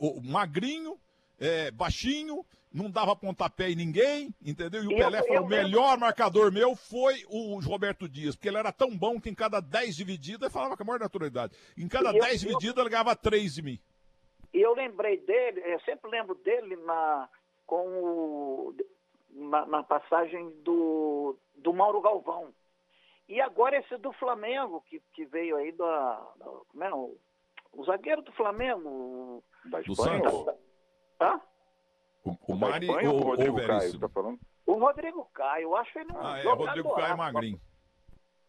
[0.00, 0.98] O, o magrinho,
[1.38, 2.44] é, baixinho,
[2.76, 4.84] não dava pontapé em ninguém, entendeu?
[4.84, 8.58] E o eu, Pelé falou: o melhor marcador meu foi o Roberto Dias, porque ele
[8.58, 12.12] era tão bom que em cada 10 divididas, falava com a maior naturalidade, em cada
[12.12, 13.80] 10 divididas ele ganhava 3 de mim.
[14.52, 17.28] E eu lembrei dele, eu sempre lembro dele na,
[17.66, 18.76] com o,
[19.30, 22.54] na, na, passagem do, do Mauro Galvão.
[23.28, 26.26] E agora esse do Flamengo, que, que veio aí da.
[26.36, 27.16] da como é, o,
[27.72, 29.42] o zagueiro do Flamengo.
[29.64, 30.20] Da Espanha?
[30.20, 30.54] Do Santos.
[31.20, 31.40] Hã?
[32.26, 34.38] O, o Mari ou o Rodrigo Caio, tá falando?
[34.66, 37.60] O Rodrigo Caio, acho ele um Ah, é, Rodrigo Caio é magrinho.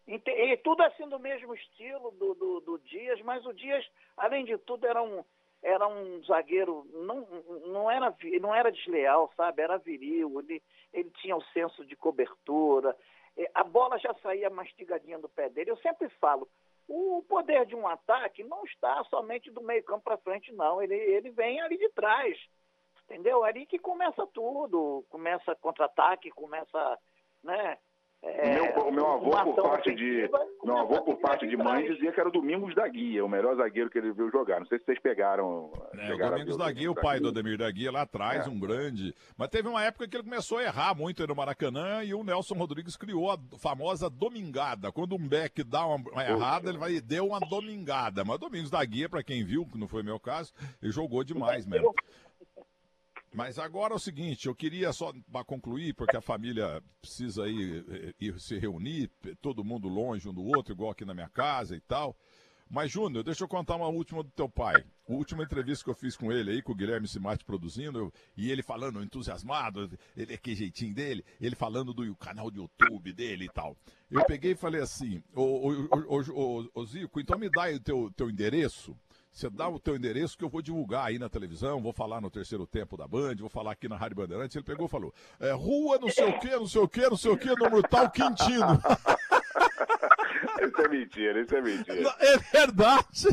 [0.06, 4.56] E, tudo assim do mesmo estilo do, do, do, Dias, mas o Dias, além de
[4.58, 5.22] tudo, era um,
[5.62, 7.26] era um zagueiro, não,
[7.66, 9.62] não, era, não era desleal, sabe?
[9.62, 10.62] Era viril, ele,
[10.94, 12.96] ele tinha o senso de cobertura,
[13.54, 15.70] a bola já saía mastigadinha do pé dele.
[15.70, 16.48] Eu sempre falo,
[16.88, 20.82] o poder de um ataque não está somente do meio campo para frente, não.
[20.82, 22.36] Ele, ele vem ali de trás.
[23.08, 23.44] Entendeu?
[23.44, 26.98] É ali que começa tudo, começa contra-ataque, começa,
[27.42, 27.78] né?
[28.20, 30.28] É, meu, o meu avô por parte de
[30.64, 33.54] meu avô por parte de mãe dizia que era o Domingos da Guia, o melhor
[33.54, 34.58] zagueiro que ele viu jogar.
[34.58, 35.70] Não sei se vocês pegaram.
[35.96, 38.50] É, o Domingos da Guia, o pai do Ademir da Guia lá atrás, é.
[38.50, 39.14] um grande.
[39.36, 42.56] Mas teve uma época que ele começou a errar muito no Maracanã e o Nelson
[42.56, 44.90] Rodrigues criou a famosa domingada.
[44.90, 48.24] Quando um back dá uma, uma errada, ele vai deu uma domingada.
[48.24, 50.52] Mas o Domingos da Guia, para quem viu, que não foi meu caso,
[50.82, 51.94] ele jogou demais mesmo.
[53.38, 57.84] Mas agora é o seguinte, eu queria só para concluir, porque a família precisa ir,
[57.88, 61.76] eh, ir, se reunir, todo mundo longe um do outro, igual aqui na minha casa
[61.76, 62.16] e tal.
[62.68, 64.84] Mas, Júnior, deixa eu contar uma última do teu pai.
[65.08, 68.12] A última entrevista que eu fiz com ele aí, com o Guilherme Simate produzindo, eu,
[68.36, 73.44] e ele falando entusiasmado, ele que jeitinho dele, ele falando do canal do YouTube dele
[73.44, 73.76] e tal.
[74.10, 77.80] Eu peguei e falei assim, ô, ô, ô, ô Zico, então me dá aí o
[77.80, 78.96] teu, teu endereço
[79.38, 82.28] você dá o teu endereço que eu vou divulgar aí na televisão, vou falar no
[82.28, 84.56] terceiro tempo da Band, vou falar aqui na Rádio Bandeirantes.
[84.56, 87.16] Ele pegou e falou: é, rua não sei o quê, não sei o quê, não
[87.16, 88.82] sei o quê, número tal, Quintino.
[90.60, 92.16] Isso é mentira, isso é mentira.
[92.18, 93.28] É verdade.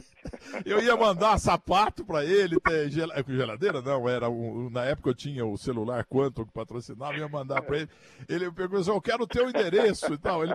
[0.64, 5.16] Eu ia mandar sapato para ele, ter é, geladeira, não, era um, na época eu
[5.16, 7.90] tinha o celular Quanto que patrocinava, ia mandar para ele.
[8.28, 10.44] Ele pegou e disse, eu quero o teu endereço e tal.
[10.44, 10.54] Ele,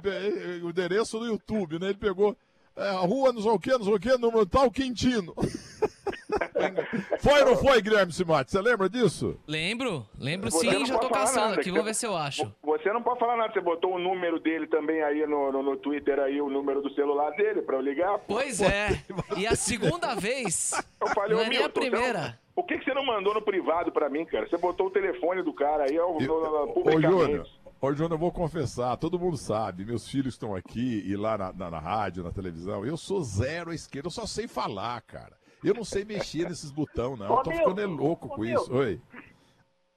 [0.62, 1.88] o endereço do YouTube, né?
[1.88, 2.36] Ele pegou,
[2.81, 5.35] é, rua não sei o que, não sei o que, número tal, Quintino.
[7.20, 8.51] foi ou não foi, Guilherme Simate?
[8.51, 9.39] Você lembra disso?
[9.47, 12.53] Lembro, lembro você sim, já tô caçando aqui, vamos ver se eu acho.
[12.62, 15.76] Você não pode falar nada, você botou o número dele também aí no, no, no
[15.76, 18.18] Twitter, aí o número do celular dele pra eu ligar.
[18.20, 18.35] Pô.
[18.35, 19.03] Pois é,
[19.37, 22.39] e a segunda vez, eu falei, não é nem a primeira.
[22.55, 24.49] Por que, que você não mandou no privado pra mim, cara?
[24.49, 27.39] Você botou o telefone do cara aí, eu, eu, publicamente.
[27.41, 31.39] Ô, Ô, João, eu vou confessar, todo mundo sabe, meus filhos estão aqui e lá
[31.39, 35.01] na, na, na, rádio, na televisão, eu sou zero à esquerda, eu só sei falar,
[35.01, 35.35] cara.
[35.64, 37.31] Eu não sei mexer nesses botões, não.
[37.31, 38.74] Ô, eu tô meu, ficando louco ô, com meu, isso.
[38.74, 39.01] Oi.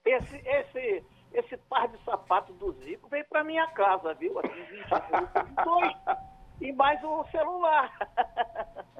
[0.05, 1.03] Esse, esse,
[1.33, 4.39] esse par de sapatos do Zico veio pra minha casa, viu?
[4.39, 5.93] Assim, 22
[6.61, 7.91] e mais o celular.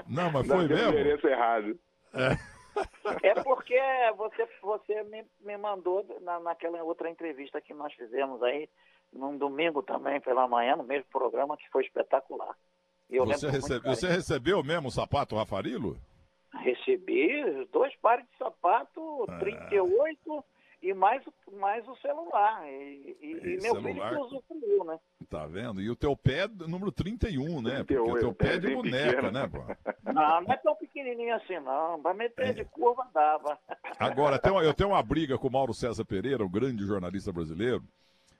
[0.07, 1.29] Não, mas foi não, mesmo?
[1.29, 1.79] errado.
[2.13, 2.52] É.
[3.21, 3.79] É porque
[4.17, 8.69] você, você me, me mandou na, naquela outra entrevista que nós fizemos aí,
[9.11, 12.55] num domingo também pela manhã, no mesmo programa, que foi espetacular.
[13.09, 15.97] Você, recebe, você, recebeu mesmo o sapato Rafarilo?
[16.51, 19.37] Recebi dois pares de sapato, é.
[19.39, 20.45] 38
[20.83, 21.23] e mais,
[21.53, 22.67] mais o celular.
[22.67, 24.09] E, e, e meu celular...
[24.09, 24.99] filho usufruiu, né?
[25.29, 25.81] Tá vendo?
[25.81, 27.83] E o teu pé é número 31, né?
[27.83, 29.63] Porque o teu pé é de boneca, né, pô?
[30.13, 31.99] Não, não é tão pequenininho assim, não.
[31.99, 32.53] Pra meter é.
[32.53, 33.57] de curva dava.
[33.97, 37.83] Agora, eu tenho uma briga com o Mauro César Pereira, o grande jornalista brasileiro.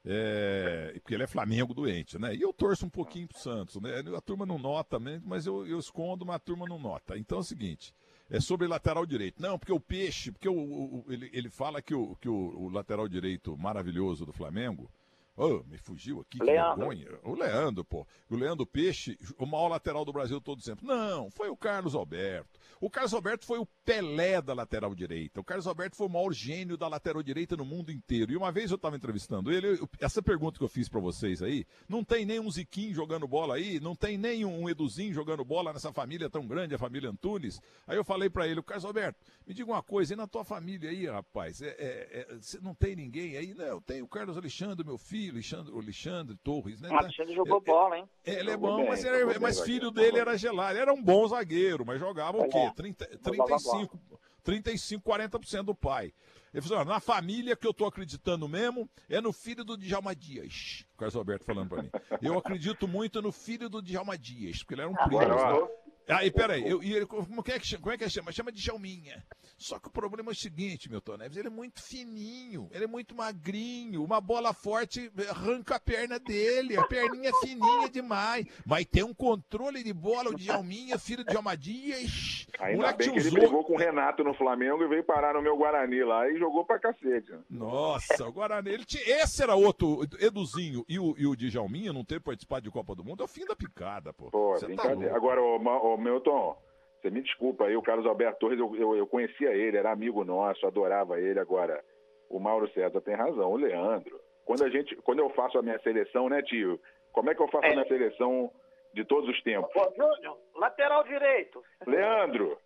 [0.06, 2.36] É, porque ele é Flamengo doente, né?
[2.36, 4.04] E eu torço um pouquinho pro Santos, né?
[4.16, 7.18] A turma não nota, mas eu, eu escondo, mas a turma não nota.
[7.18, 7.92] Então é o seguinte:
[8.34, 9.40] é sobre lateral direito.
[9.40, 12.68] Não, porque o peixe, porque o, o ele, ele fala que, o, que o, o
[12.68, 14.90] lateral direito maravilhoso do Flamengo
[15.36, 17.08] Oh, me fugiu aqui, que vergonha.
[17.24, 18.06] O Leandro, pô.
[18.30, 20.86] O Leandro Peixe, o maior lateral do Brasil todo sempre.
[20.86, 22.60] Não, foi o Carlos Alberto.
[22.80, 25.40] O Carlos Alberto foi o Pelé da lateral direita.
[25.40, 28.32] O Carlos Alberto foi o maior gênio da lateral direita no mundo inteiro.
[28.32, 31.42] E uma vez eu estava entrevistando ele, eu, essa pergunta que eu fiz para vocês
[31.42, 35.44] aí, não tem nem um Ziquinho jogando bola aí, não tem nem um Eduzinho jogando
[35.44, 37.60] bola nessa família tão grande, a família Antunes.
[37.88, 40.44] Aí eu falei para ele, o Carlos Alberto, me diga uma coisa, e na tua
[40.44, 43.54] família aí, rapaz, é, é, é, não tem ninguém aí?
[43.54, 46.90] Não, eu tenho o Carlos Alexandre, meu filho, Alexandre, Alexandre Torres, né?
[46.90, 48.10] O Alexandre jogou bola, hein?
[48.26, 50.78] Ele é bom, bem, mas, era, mas filho dele era gelado.
[50.78, 52.72] Era um bom zagueiro, mas jogava o quê?
[52.76, 54.00] 30, 35,
[54.44, 56.14] 35, 40% do pai.
[56.54, 60.86] Ele falou, na família que eu tô acreditando mesmo é no filho do Djalma Dias.
[60.94, 61.90] O Carlos Alberto falando para mim.
[62.22, 65.20] Eu acredito muito no filho do Djalma Dias, porque ele era um primo.
[65.20, 65.68] Né?
[66.08, 68.32] Aí, peraí, eu, e ele, como, é que chama, como é que chama?
[68.32, 69.24] Chama de Jalminha.
[69.58, 72.88] Só que o problema é o seguinte, Milton Neves, ele é muito fininho, ele é
[72.88, 78.46] muito magrinho, uma bola forte arranca a perna dele, a perninha é fininha demais.
[78.66, 82.46] Vai ter um controle de bola, o Djalminha, filho de Almadias.
[82.60, 83.32] Ainda bem que usou...
[83.32, 86.38] ele pegou com o Renato no Flamengo e veio parar no meu Guarani lá e
[86.38, 87.32] jogou pra cacete.
[87.50, 89.04] Nossa, o Guarani, ele tinha...
[89.24, 93.04] esse era outro, Eduzinho e o, e o Djalminha não ter participado de Copa do
[93.04, 94.30] Mundo, é o fim da picada, pô.
[94.30, 96.56] Pô, Você tá Agora, o, o Milton,
[97.02, 100.24] você me desculpa aí, o Carlos Alberto Torres, eu, eu, eu, conhecia ele, era amigo
[100.24, 101.40] nosso, adorava ele.
[101.40, 101.84] Agora,
[102.30, 104.20] o Mauro César tem razão, o Leandro.
[104.46, 106.80] Quando, a gente, quando eu faço a minha seleção, né, tio?
[107.12, 107.70] Como é que eu faço é.
[107.72, 108.50] a minha seleção
[108.94, 109.70] de todos os tempos?
[109.76, 111.62] Ô, Júnior, lateral direito.
[111.86, 112.58] Leandro.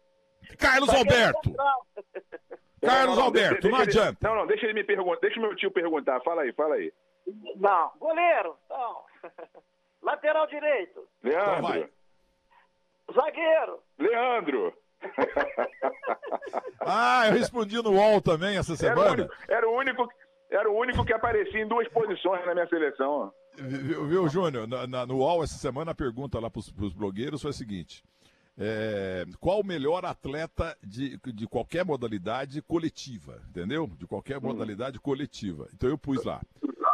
[0.60, 1.54] Carlos Alberto.
[2.80, 4.18] Carlos não, não, Alberto, deixa, não deixa adianta.
[4.22, 6.22] Ele, não, não, deixa ele me perguntar, deixa o meu tio perguntar.
[6.22, 6.94] Fala aí, fala aí.
[7.56, 9.04] Não, goleiro, não.
[10.02, 11.08] lateral direito.
[11.24, 11.70] Leandro.
[11.70, 11.90] Então
[13.14, 13.80] Zagueiro.
[13.98, 14.74] Leandro.
[16.82, 19.00] ah, eu respondi no UOL também essa semana.
[19.02, 20.10] Era o único, era o único,
[20.50, 23.32] era o único que aparecia em duas posições na minha seleção.
[23.56, 24.68] Viu, viu Júnior?
[24.68, 28.04] Na, na, no UOL essa semana a pergunta lá para os blogueiros foi a seguinte:
[28.58, 33.88] é, qual o melhor atleta de, de qualquer modalidade coletiva, entendeu?
[33.88, 34.42] De qualquer hum.
[34.42, 35.68] modalidade coletiva.
[35.74, 36.42] Então eu pus lá.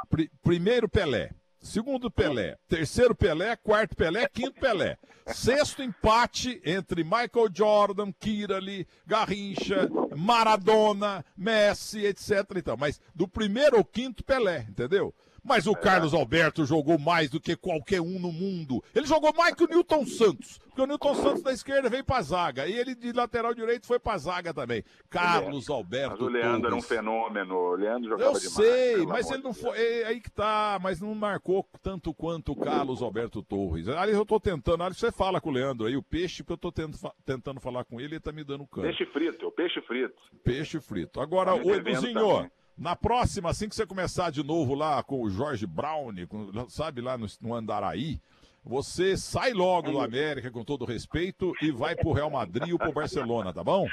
[0.10, 1.32] Pr primeiro Pelé,
[1.64, 4.98] segundo Pelé, terceiro Pelé, quarto Pelé, quinto Pelé.
[5.26, 12.46] Sexto empate entre Michael Jordan, Kirali, Garrincha, Maradona, Messi, etc.
[12.58, 15.16] Então, mas do primeiro ao quinto Pelé, entendeu?
[15.44, 18.82] Mas o Carlos Alberto jogou mais do que qualquer um no mundo.
[18.96, 20.60] Ele jogou mais que o Newton Santos.
[20.60, 22.66] Porque o Newton Santos da esquerda veio pra zaga.
[22.66, 24.84] E ele de lateral direito foi pra zaga também.
[25.10, 26.12] Carlos Alberto.
[26.12, 26.66] Mas o Leandro Torres.
[26.66, 27.56] era um fenômeno.
[27.56, 28.58] O Leandro jogava Eu demais.
[28.58, 29.78] Eu sei, mas ele não foi.
[29.78, 30.80] É, aí que tá.
[30.82, 33.88] Mas não marcou tanto quanto o Carlos Alberto Torres.
[33.90, 34.82] Ali eu tô tentando.
[34.82, 38.00] Ali você fala com o Leandro aí, o peixe, que eu tô tentando falar com
[38.00, 38.88] ele, ele tá me dando cano.
[38.88, 40.16] Peixe frito, peixe frito.
[40.44, 41.20] Peixe frito.
[41.20, 45.30] Agora, tá o Eduzinho, na próxima, assim que você começar de novo lá com o
[45.30, 48.20] Jorge Brown, com, sabe, lá no, no Andaraí,
[48.64, 52.94] você sai logo do América, com todo respeito, e vai pro Real Madrid ou pro
[52.94, 53.86] Barcelona, tá bom?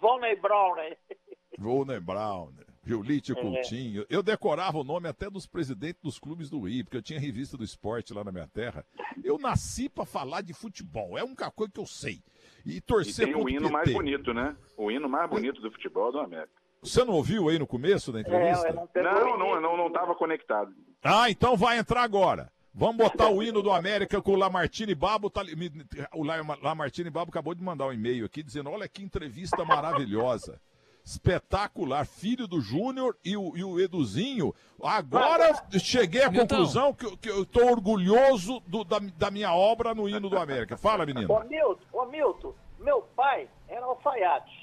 [0.00, 0.96] Volney Brown, né?
[1.58, 2.52] Volney Brown,
[2.84, 3.34] Julite é.
[3.34, 4.06] Coutinho.
[4.08, 7.56] Eu decorava o nome até dos presidentes dos clubes do Rio, porque eu tinha revista
[7.56, 8.84] do esporte lá na minha terra.
[9.22, 12.22] Eu nasci para falar de futebol, é uma coisa que eu sei.
[12.64, 14.56] E torcer e tem o hino mais bonito, né?
[14.76, 16.59] O hino mais bonito do futebol do América.
[16.82, 18.68] Você não ouviu aí no começo da entrevista?
[18.68, 20.72] É, não, não, não, não estava conectado.
[21.02, 22.50] Ah, então vai entrar agora.
[22.72, 25.28] Vamos botar o hino do América com o Lamartine Babo.
[25.28, 25.42] Tá,
[26.14, 30.60] o Lamartine Babo acabou de mandar um e-mail aqui dizendo: olha que entrevista maravilhosa.
[31.04, 34.54] Espetacular, filho do Júnior e o, e o Eduzinho.
[34.82, 40.08] Agora cheguei à conclusão que, que eu estou orgulhoso do, da, da, minha obra no
[40.08, 40.76] hino do América.
[40.76, 41.32] Fala, menino.
[41.32, 44.59] Ô, Milton, ô, Milton meu pai era alfaiate.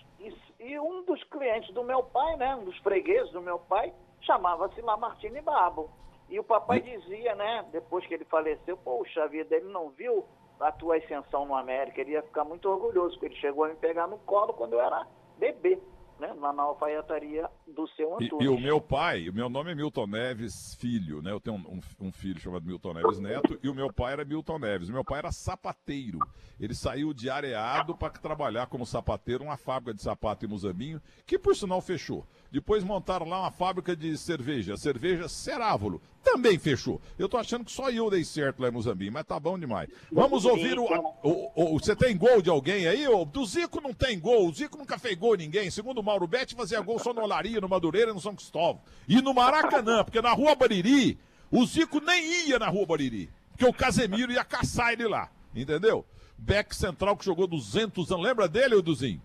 [0.59, 4.81] E um dos clientes do meu pai, né, um dos fregueses do meu pai, chamava-se
[4.81, 5.89] Lamartine Babo.
[6.29, 10.25] E o papai dizia, né, depois que ele faleceu, poxa vida, ele não viu
[10.59, 13.75] a tua ascensão no América, ele ia ficar muito orgulhoso, porque ele chegou a me
[13.75, 15.79] pegar no colo quando eu era bebê
[16.19, 18.41] né, lá na alfaiataria do seu Antônio.
[18.41, 21.32] E, e, o meu pai, o meu nome é Milton Neves Filho, né?
[21.32, 24.26] Eu tenho um, um, um, filho chamado Milton Neves Neto e o meu pai era
[24.26, 24.89] Milton Neves.
[24.89, 26.20] O meu pai era sapateiro.
[26.59, 31.38] Ele saiu de areado para trabalhar como sapateiro uma fábrica de sapato em Muzambinho, que
[31.38, 32.26] por sinal fechou.
[32.51, 36.99] Depois montaram lá uma fábrica de cerveja, a cerveja Cerávolo, também fechou.
[37.18, 39.89] Eu tô achando que só eu dei certo lá em Muzambinho, mas tá bom demais.
[40.11, 40.84] Vamos ouvir o,
[41.24, 43.07] o, o, Você tem gol de alguém aí?
[43.07, 44.47] O, do Zico não tem gol.
[44.47, 45.72] O Zico nunca fez gol ninguém.
[45.72, 48.81] Segundo o Mauro Betti, fazia gol só no Olaria, no Madureira no São Cristóvão.
[49.07, 51.17] E no Maracanã, porque na Rua Bariri,
[51.51, 53.29] o Zico nem ia na Rua Bariri.
[53.49, 55.29] Porque o Casemiro ia caçar ele lá.
[55.55, 56.05] Entendeu?
[56.37, 58.25] Beck Central que jogou 200 anos.
[58.25, 59.21] Lembra dele, Eduzinho?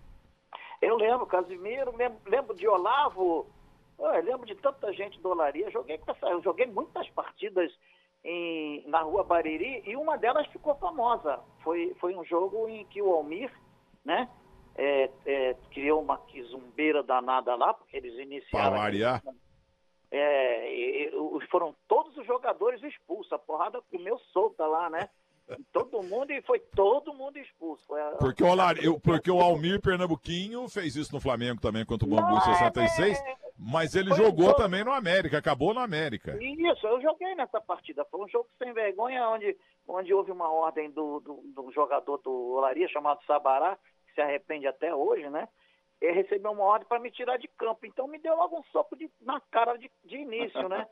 [0.80, 3.46] Eu lembro, Casimiro, lembro, lembro de Olavo,
[3.98, 5.70] eu lembro de tanta gente do Olaria.
[5.70, 7.70] Joguei, eu joguei muitas partidas
[8.24, 11.38] em, na rua Bariri e uma delas ficou famosa.
[11.62, 13.52] Foi, foi um jogo em que o Almir,
[14.04, 14.28] né,
[14.76, 18.70] é, é, criou uma quizumbeira danada lá, porque eles iniciaram.
[18.70, 19.22] Para
[20.10, 21.10] É,
[21.50, 23.32] foram todos os jogadores expulsos.
[23.32, 25.08] A porrada comeu solta lá, né?
[25.72, 27.94] Todo mundo e foi todo mundo expulso.
[27.94, 28.16] A...
[28.18, 28.76] Porque, o Lar...
[28.82, 33.18] Eu, porque o Almir Pernambuquinho fez isso no Flamengo também contra o Bambu em 66,
[33.18, 33.36] é...
[33.58, 36.38] mas ele foi jogou um também no América, acabou no América.
[36.40, 38.04] Isso, eu joguei nessa partida.
[38.04, 39.56] Foi um jogo sem vergonha, onde,
[39.86, 43.76] onde houve uma ordem do, do, do jogador do Olaria, chamado Sabará,
[44.12, 45.48] que se arrepende até hoje, né?
[46.00, 47.86] Ele recebeu uma ordem para me tirar de campo.
[47.86, 50.86] Então me deu logo um soco de, na cara de, de início, né?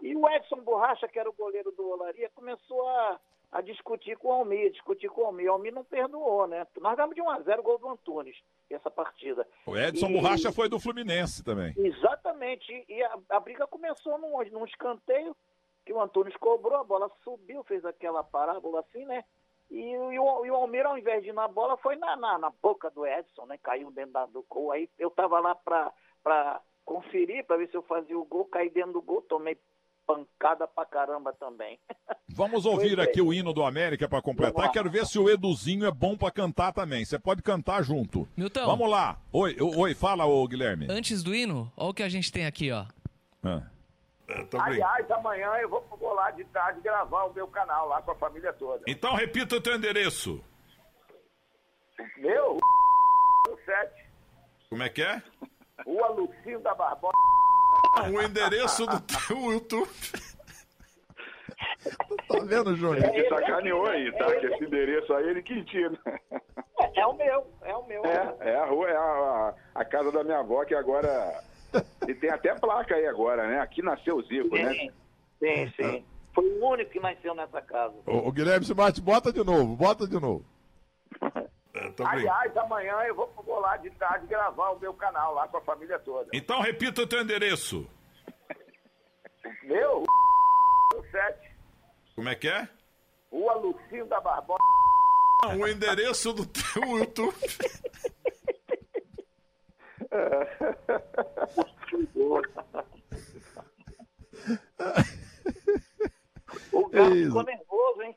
[0.00, 3.20] E o Edson Borracha, que era o goleiro do Olaria, começou a
[3.52, 5.50] a discutir com o Almir, discutir com o Almir.
[5.50, 6.66] O Almir não perdoou, né?
[6.80, 8.34] Nós damos de 1 a 0 gol do Antunes,
[8.70, 9.46] essa partida.
[9.66, 10.12] O Edson e...
[10.14, 11.74] Borracha foi do Fluminense também.
[11.76, 12.84] Exatamente.
[12.88, 15.36] E a, a briga começou num, num escanteio
[15.84, 19.22] que o Antunes cobrou, a bola subiu, fez aquela parábola assim, né?
[19.72, 22.38] E, e, o, e o Almir, ao invés de ir na bola, foi na, na,
[22.38, 23.58] na boca do Edson, né?
[23.62, 24.70] Caiu dentro da, do gol.
[24.70, 28.92] Aí eu tava lá para conferir, para ver se eu fazia o gol, caí dentro
[28.92, 29.58] do gol, tomei
[30.06, 31.78] pancada pra caramba também.
[32.28, 34.70] Vamos ouvir aqui o hino do América para completar.
[34.72, 37.04] Quero ver se o Eduzinho é bom para cantar também.
[37.04, 38.28] Você pode cantar junto.
[38.36, 38.66] Milton.
[38.66, 39.18] Vamos lá.
[39.32, 40.86] Oi, oi, fala, ô Guilherme.
[40.90, 42.84] Antes do hino, olha o que a gente tem aqui, ó.
[43.42, 43.62] Ah.
[44.60, 48.16] Aliás, amanhã eu vou, vou lá de tarde gravar o meu canal lá com a
[48.16, 48.84] família toda.
[48.86, 50.42] Então repita o teu endereço.
[52.18, 52.58] Meu?
[53.64, 53.92] 7.
[54.68, 55.22] Como é que é?
[55.86, 56.28] Rua
[56.62, 57.12] da Barbosa.
[58.10, 59.88] O endereço do teu YouTube.
[62.28, 63.14] tá vendo, Júnior?
[63.14, 64.26] Ele sacaneou aí, tá?
[64.36, 65.98] Que esse endereço aí ele que tira.
[66.80, 68.04] É, é o meu, é o meu.
[68.04, 71.42] É, é a rua, é a, a, casa da minha avó que agora.
[72.08, 73.60] E tem até placa aí agora, né?
[73.60, 74.74] Aqui nasceu o Zico, sim, né?
[75.38, 76.04] Sim, sim.
[76.34, 77.94] Foi o único que nasceu nessa casa.
[78.06, 80.44] Ô, ô Guilherme Simate, bota de novo, bota de novo.
[81.74, 85.56] É, Aliás, amanhã eu vou, vou lá de tarde gravar o meu canal lá com
[85.56, 86.28] a família toda.
[86.32, 87.86] Então repita o teu endereço.
[89.64, 90.04] Meu?
[91.10, 91.50] 7.
[92.14, 92.68] Como é que é?
[93.30, 94.58] Rua Lucinho da Barbosa.
[95.58, 97.34] o endereço do teu YouTube.
[106.72, 108.16] o gato ficou nervoso, hein?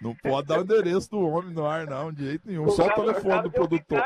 [0.00, 2.64] Não pode dar o endereço do homem no ar, não, de jeito nenhum.
[2.64, 4.02] O Só o telefone do produtor.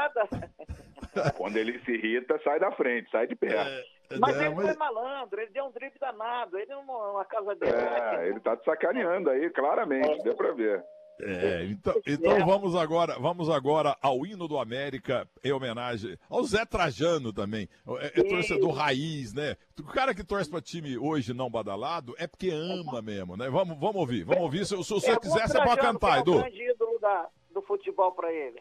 [1.36, 3.70] Quando ele se irrita, sai da frente, sai de perto.
[3.70, 4.66] É, mas é, ele mas...
[4.66, 7.72] foi malandro, ele deu um drible danado, ele não, na casa dele.
[7.72, 10.84] É, ele tá te sacaneando aí, claramente, deu pra ver.
[11.20, 16.64] É, então, então vamos agora, vamos agora ao hino do América em homenagem ao Zé
[16.64, 17.68] Trajano também.
[18.00, 19.56] É, é torcedor raiz, né?
[19.78, 23.48] O cara que torce para time hoje não badalado é porque ama mesmo, né?
[23.48, 24.66] Vamos, vamos ouvir, vamos ouvir.
[24.66, 26.40] Se, se você é, quiser, você pode cantar, Edu.
[26.40, 28.60] É o da, do futebol para ele.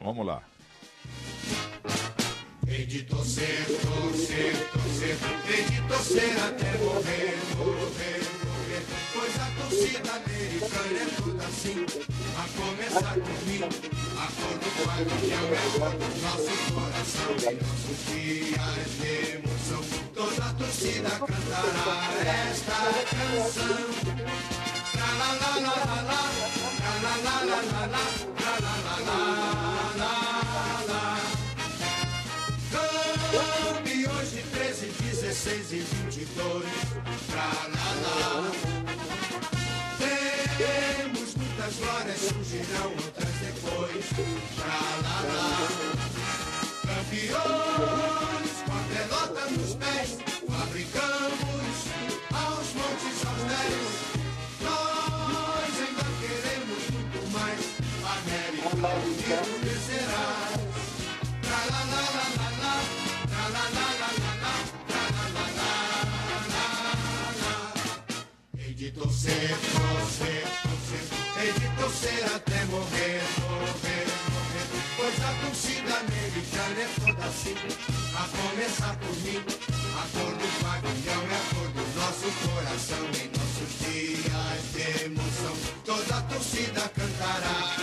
[0.00, 0.42] Vamos lá.
[2.68, 5.16] Hei de torcer, torcer, torcer,
[5.48, 8.35] hei de torcer até morrer, morrer
[9.68, 11.86] torcida americana é toda assim.
[12.38, 17.32] A começar por mim, a cor do é a cor do nosso coração.
[17.50, 19.82] Em nossos dias de emoção,
[20.14, 21.98] toda a torcida cantará
[22.50, 22.78] esta
[23.10, 23.86] canção.
[24.96, 26.22] La la, tra la la
[26.96, 28.04] la la la,
[28.36, 29.20] tra la la la
[29.96, 30.12] la
[30.86, 31.04] la.
[33.32, 36.64] Campeões de 13, 16 e 22,
[37.28, 38.75] tra la la.
[41.66, 44.06] Muitas glórias, surgirão outras depois.
[44.54, 45.50] Pra lá, lá.
[46.86, 50.08] Campeões, com a pelota nos pés,
[50.48, 51.78] fabricamos
[52.32, 53.90] aos montes aos dez.
[54.62, 57.62] Nós ainda queremos muito mais.
[58.14, 60.26] América Unido vencerá.
[61.42, 62.76] Pra lá, lá, lá, lá, lá.
[63.32, 64.54] Lá, lá, lá, lá, lá,
[64.86, 65.46] lá, lá,
[67.42, 67.60] lá.
[68.56, 70.65] Hei de torcer torcer
[72.34, 74.66] até morrer, morrer, morrer.
[74.96, 77.54] Pois a torcida americana é toda assim,
[78.14, 79.44] a começar por mim.
[79.96, 83.04] A cor do pavilhão é a cor do nosso coração.
[83.20, 87.75] Em nossos dias de emoção, toda a torcida cantará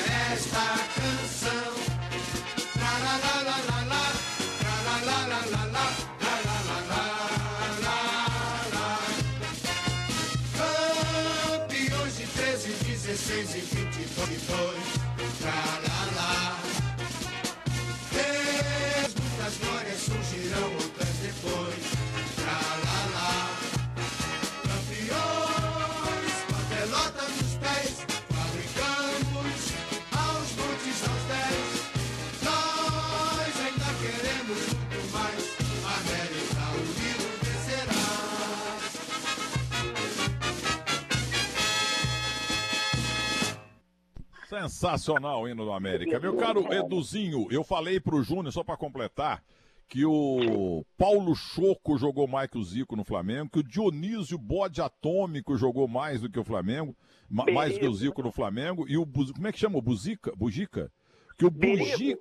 [44.70, 46.20] Sensacional o hino do América.
[46.20, 49.44] Meu caro Eduzinho, eu falei pro Júnior, só para completar,
[49.88, 54.82] que o Paulo Choco jogou mais que o Zico no Flamengo, que o Dionísio Bode
[54.82, 56.96] Atômico jogou mais do que o Flamengo,
[57.30, 59.78] mais do que o Zico no Flamengo, e o como é que chama?
[59.78, 60.34] O Buzica?
[60.36, 60.92] Bugica?
[61.38, 62.20] Que o Bugica.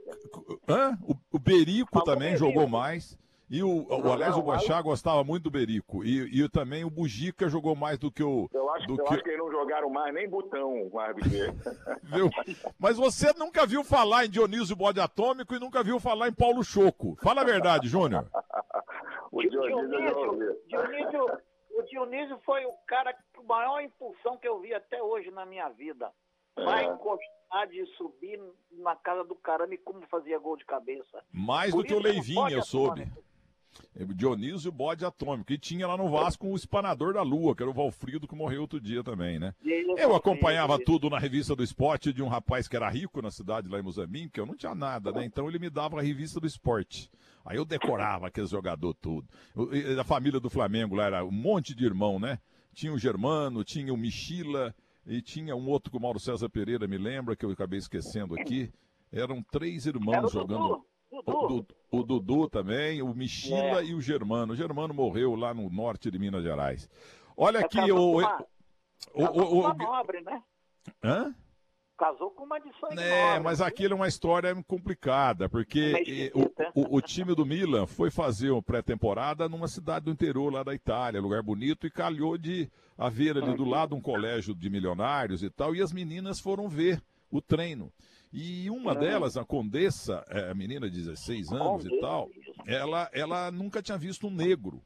[0.69, 0.99] Hã?
[1.03, 3.17] O, o Berico também jogou mais.
[3.53, 6.03] E o, o aliás, o Bochá gostava muito do Berico.
[6.03, 8.49] E, e também o Bugica jogou mais do que o.
[8.51, 9.13] Eu acho, do eu que...
[9.13, 12.31] acho que eles não jogaram mais nem botão com a viu?
[12.79, 16.65] Mas você nunca viu falar em Dionísio Bode Atômico e nunca viu falar em Paulo
[16.65, 17.15] Choco.
[17.23, 18.27] Fala a verdade, Júnior.
[19.31, 21.27] o Dionísio, Dionísio,
[21.77, 25.69] o Dionísio foi o cara com maior impulsão que eu vi até hoje na minha
[25.69, 26.11] vida.
[26.57, 26.89] Vai é.
[26.89, 28.41] encostar de subir
[28.71, 31.23] na casa do caramba e como fazia gol de cabeça.
[31.31, 33.07] Mais Por do que o Leivinho, eu soube.
[34.15, 35.53] Dionísio Bode Atômico.
[35.53, 38.63] E tinha lá no Vasco o espanador da lua, que era o Valfrido, que morreu
[38.63, 39.55] outro dia também, né?
[39.99, 43.69] Eu acompanhava tudo na revista do esporte de um rapaz que era rico na cidade
[43.69, 45.25] lá em Moçambique, eu não tinha nada, né?
[45.25, 47.11] Então ele me dava a revista do esporte.
[47.45, 49.29] Aí eu decorava aqueles jogador tudo.
[49.99, 52.39] A família do Flamengo lá era um monte de irmão, né?
[52.73, 54.75] Tinha o Germano, tinha o Michila
[55.07, 58.35] e tinha um outro que o Mauro César Pereira me lembra, que eu acabei esquecendo
[58.35, 58.73] aqui.
[59.11, 60.85] Eram três irmãos jogando.
[61.13, 63.85] O, o, Dudu também, o Michila é.
[63.85, 64.55] e o Germano.
[64.55, 66.89] O Germano morreu lá no norte de Minas Gerais.
[67.37, 68.23] Olha aqui o.
[69.15, 70.43] O, o, o, nobre, né?
[71.03, 71.35] Hã?
[72.03, 76.97] casou com uma de sangue É, mas aquilo é uma história complicada, porque o, o,
[76.97, 81.21] o, time do Milan foi fazer uma pré-temporada numa cidade do interior lá da Itália,
[81.21, 85.77] lugar bonito, e calhou de haver ali do lado um colégio de milionários e tal,
[85.77, 87.01] e as meninas foram ver
[87.33, 87.91] o treino.
[88.33, 92.31] E uma delas, a Condessa, é, a menina de 16 anos e tal,
[92.67, 94.81] ela, ela nunca tinha visto um negro.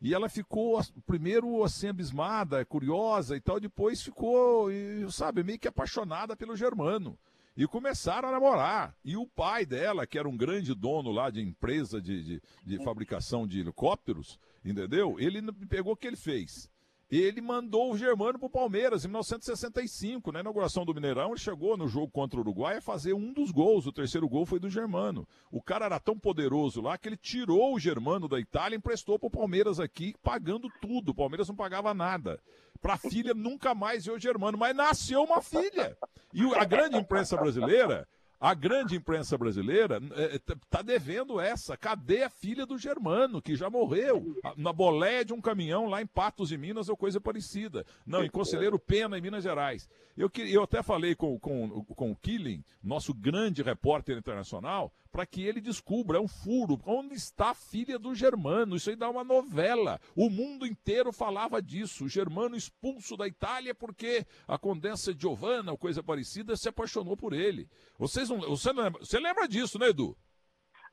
[0.00, 4.68] E ela ficou, primeiro, assim, abismada, curiosa e tal, depois ficou,
[5.10, 7.18] sabe, meio que apaixonada pelo Germano.
[7.56, 8.96] E começaram a namorar.
[9.04, 12.84] E o pai dela, que era um grande dono lá de empresa de, de, de
[12.84, 15.18] fabricação de helicópteros, entendeu?
[15.18, 16.70] Ele pegou o que ele fez
[17.10, 21.30] ele mandou o Germano para o Palmeiras em 1965, na inauguração do Mineirão.
[21.30, 23.86] Ele chegou no jogo contra o Uruguai a fazer um dos gols.
[23.86, 25.26] O terceiro gol foi do Germano.
[25.50, 29.18] O cara era tão poderoso lá que ele tirou o Germano da Itália e emprestou
[29.18, 31.10] para o Palmeiras aqui, pagando tudo.
[31.10, 32.38] O Palmeiras não pagava nada.
[32.80, 35.96] Para a filha nunca mais ver o Germano, mas nasceu uma filha.
[36.32, 38.06] E a grande imprensa brasileira
[38.40, 40.00] a grande imprensa brasileira
[40.32, 41.76] está é, devendo essa.
[41.76, 46.06] Cadê a filha do Germano, que já morreu na boleia de um caminhão lá em
[46.06, 47.84] Patos, em Minas, ou coisa parecida?
[48.06, 49.88] Não, em Conselheiro Pena, em Minas Gerais.
[50.16, 55.44] Eu, eu até falei com, com, com o Killing, nosso grande repórter internacional, para que
[55.44, 58.76] ele descubra, é um furo, onde está a filha do Germano?
[58.76, 59.98] Isso aí dá uma novela.
[60.14, 62.04] O mundo inteiro falava disso.
[62.04, 67.32] O Germano expulso da Itália porque a Condessa Giovanna, ou coisa parecida, se apaixonou por
[67.32, 67.66] ele.
[67.98, 70.16] Vocês não, você, não lembra, você lembra disso, né, Edu?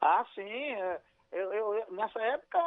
[0.01, 0.41] Ah, sim.
[0.41, 1.01] É,
[1.31, 2.59] eu, eu, nessa época,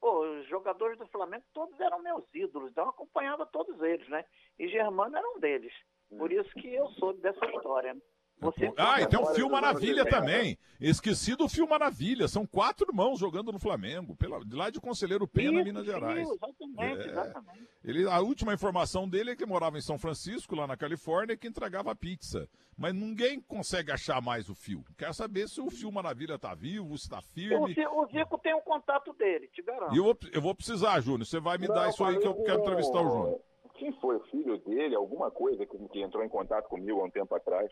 [0.00, 4.24] pô, os jogadores do Flamengo todos eram meus ídolos, então eu acompanhava todos eles, né?
[4.58, 5.72] E Germano era um deles.
[6.18, 7.96] Por isso que eu soube dessa história.
[8.38, 10.58] Você ah, e tem um Fio Maravilha também.
[10.78, 12.28] Esqueci do Fio Maravilha.
[12.28, 16.28] São quatro irmãos jogando no Flamengo, pela, de lá de Conselheiro Pena, Isso, Minas Gerais.
[16.28, 17.68] Exatamente, é, exatamente.
[17.82, 21.36] Ele, a última informação dele é que morava em São Francisco, lá na Califórnia, e
[21.36, 22.46] que entregava pizza.
[22.76, 24.84] Mas ninguém consegue achar mais o Fio.
[24.98, 27.74] Quer saber se o Fio Maravilha está vivo, se está firme.
[27.90, 29.94] O Zico tem o um contato dele, te garanto.
[29.94, 31.24] E eu, eu vou precisar, Júnior.
[31.24, 33.40] Você vai me Não, dar isso aí que eu quero entrevistar o Júnior.
[33.76, 37.10] Quem foi o filho dele, alguma coisa que, que entrou em contato comigo há um
[37.10, 37.70] tempo atrás.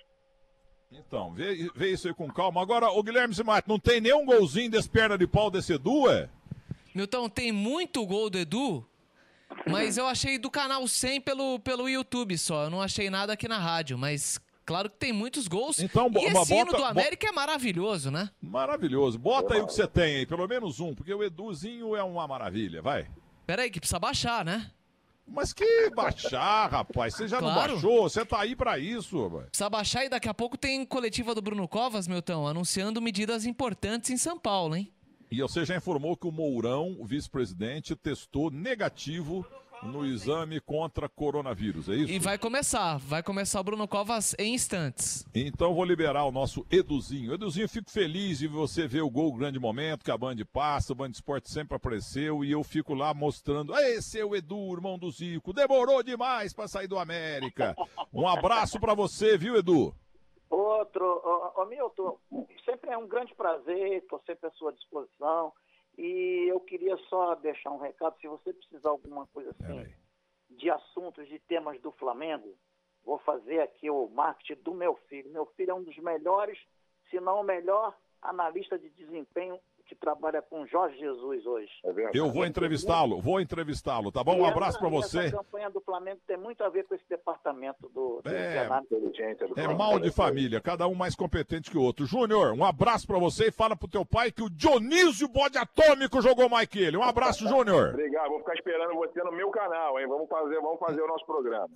[0.97, 2.63] Então, vê, vê isso aí com calma.
[2.63, 6.29] Agora, o Guilherme Simato, não tem nenhum golzinho desse perna de pau desse Edu, é?
[6.95, 8.87] Milton, tem muito gol do Edu,
[9.69, 12.65] mas eu achei do canal 100 pelo, pelo YouTube só.
[12.65, 15.81] Eu não achei nada aqui na rádio, mas claro que tem muitos gols.
[15.81, 18.31] Então, e esse bota, hino do América é maravilhoso, né?
[18.41, 19.19] Maravilhoso.
[19.19, 22.29] Bota aí o que você tem aí, pelo menos um, porque o Eduzinho é uma
[22.29, 23.09] maravilha, vai.
[23.45, 24.71] Peraí, que precisa baixar, né?
[25.27, 27.15] Mas que baixar, rapaz?
[27.15, 27.73] Você já claro.
[27.73, 28.03] não baixou?
[28.03, 29.49] Você tá aí para isso, rapaz.
[29.49, 34.11] Precisa baixar e daqui a pouco tem coletiva do Bruno Covas, Milton, anunciando medidas importantes
[34.11, 34.93] em São Paulo, hein?
[35.31, 39.45] E você já informou que o Mourão, o vice-presidente, testou negativo
[39.85, 42.13] no exame contra coronavírus, é isso?
[42.13, 45.27] E vai começar, vai começar o Bruno Covas em instantes.
[45.35, 47.35] Então vou liberar o nosso Eduzinho.
[47.35, 50.97] Eduzinho, fico feliz de você ver o gol grande momento que a Band passa, o
[50.97, 55.11] Band Esporte sempre apareceu e eu fico lá mostrando, esse é o Edu, irmão do
[55.11, 57.77] Zico, demorou demais para sair do América.
[58.13, 59.95] Um abraço para você, viu, Edu?
[60.51, 62.19] Outro, ô, ô Milton,
[62.65, 65.53] sempre é um grande prazer, estou sempre à sua disposição.
[65.97, 69.87] E eu queria só deixar um recado, se você precisar alguma coisa assim,
[70.51, 72.57] de assuntos, de temas do Flamengo,
[73.05, 75.31] vou fazer aqui o marketing do meu filho.
[75.31, 76.59] Meu filho é um dos melhores,
[77.11, 81.71] se não o melhor analista de desempenho que trabalha com Jorge Jesus hoje.
[81.85, 84.39] É eu vou entrevistá-lo, vou entrevistá-lo, tá bom?
[84.39, 85.27] Um abraço para você.
[85.27, 88.69] A campanha do Flamengo tem muito a ver com esse departamento do, do é,
[89.57, 92.07] é mal de família, cada um mais competente que o outro.
[92.07, 96.21] Júnior, um abraço para você e fala pro teu pai que o Dionísio Bode Atômico
[96.21, 96.97] jogou mais que ele.
[96.97, 97.91] Um abraço, Júnior.
[97.91, 100.07] Obrigado, vou ficar esperando você no meu canal, hein?
[100.07, 101.75] Vamos fazer, vamos fazer o nosso programa.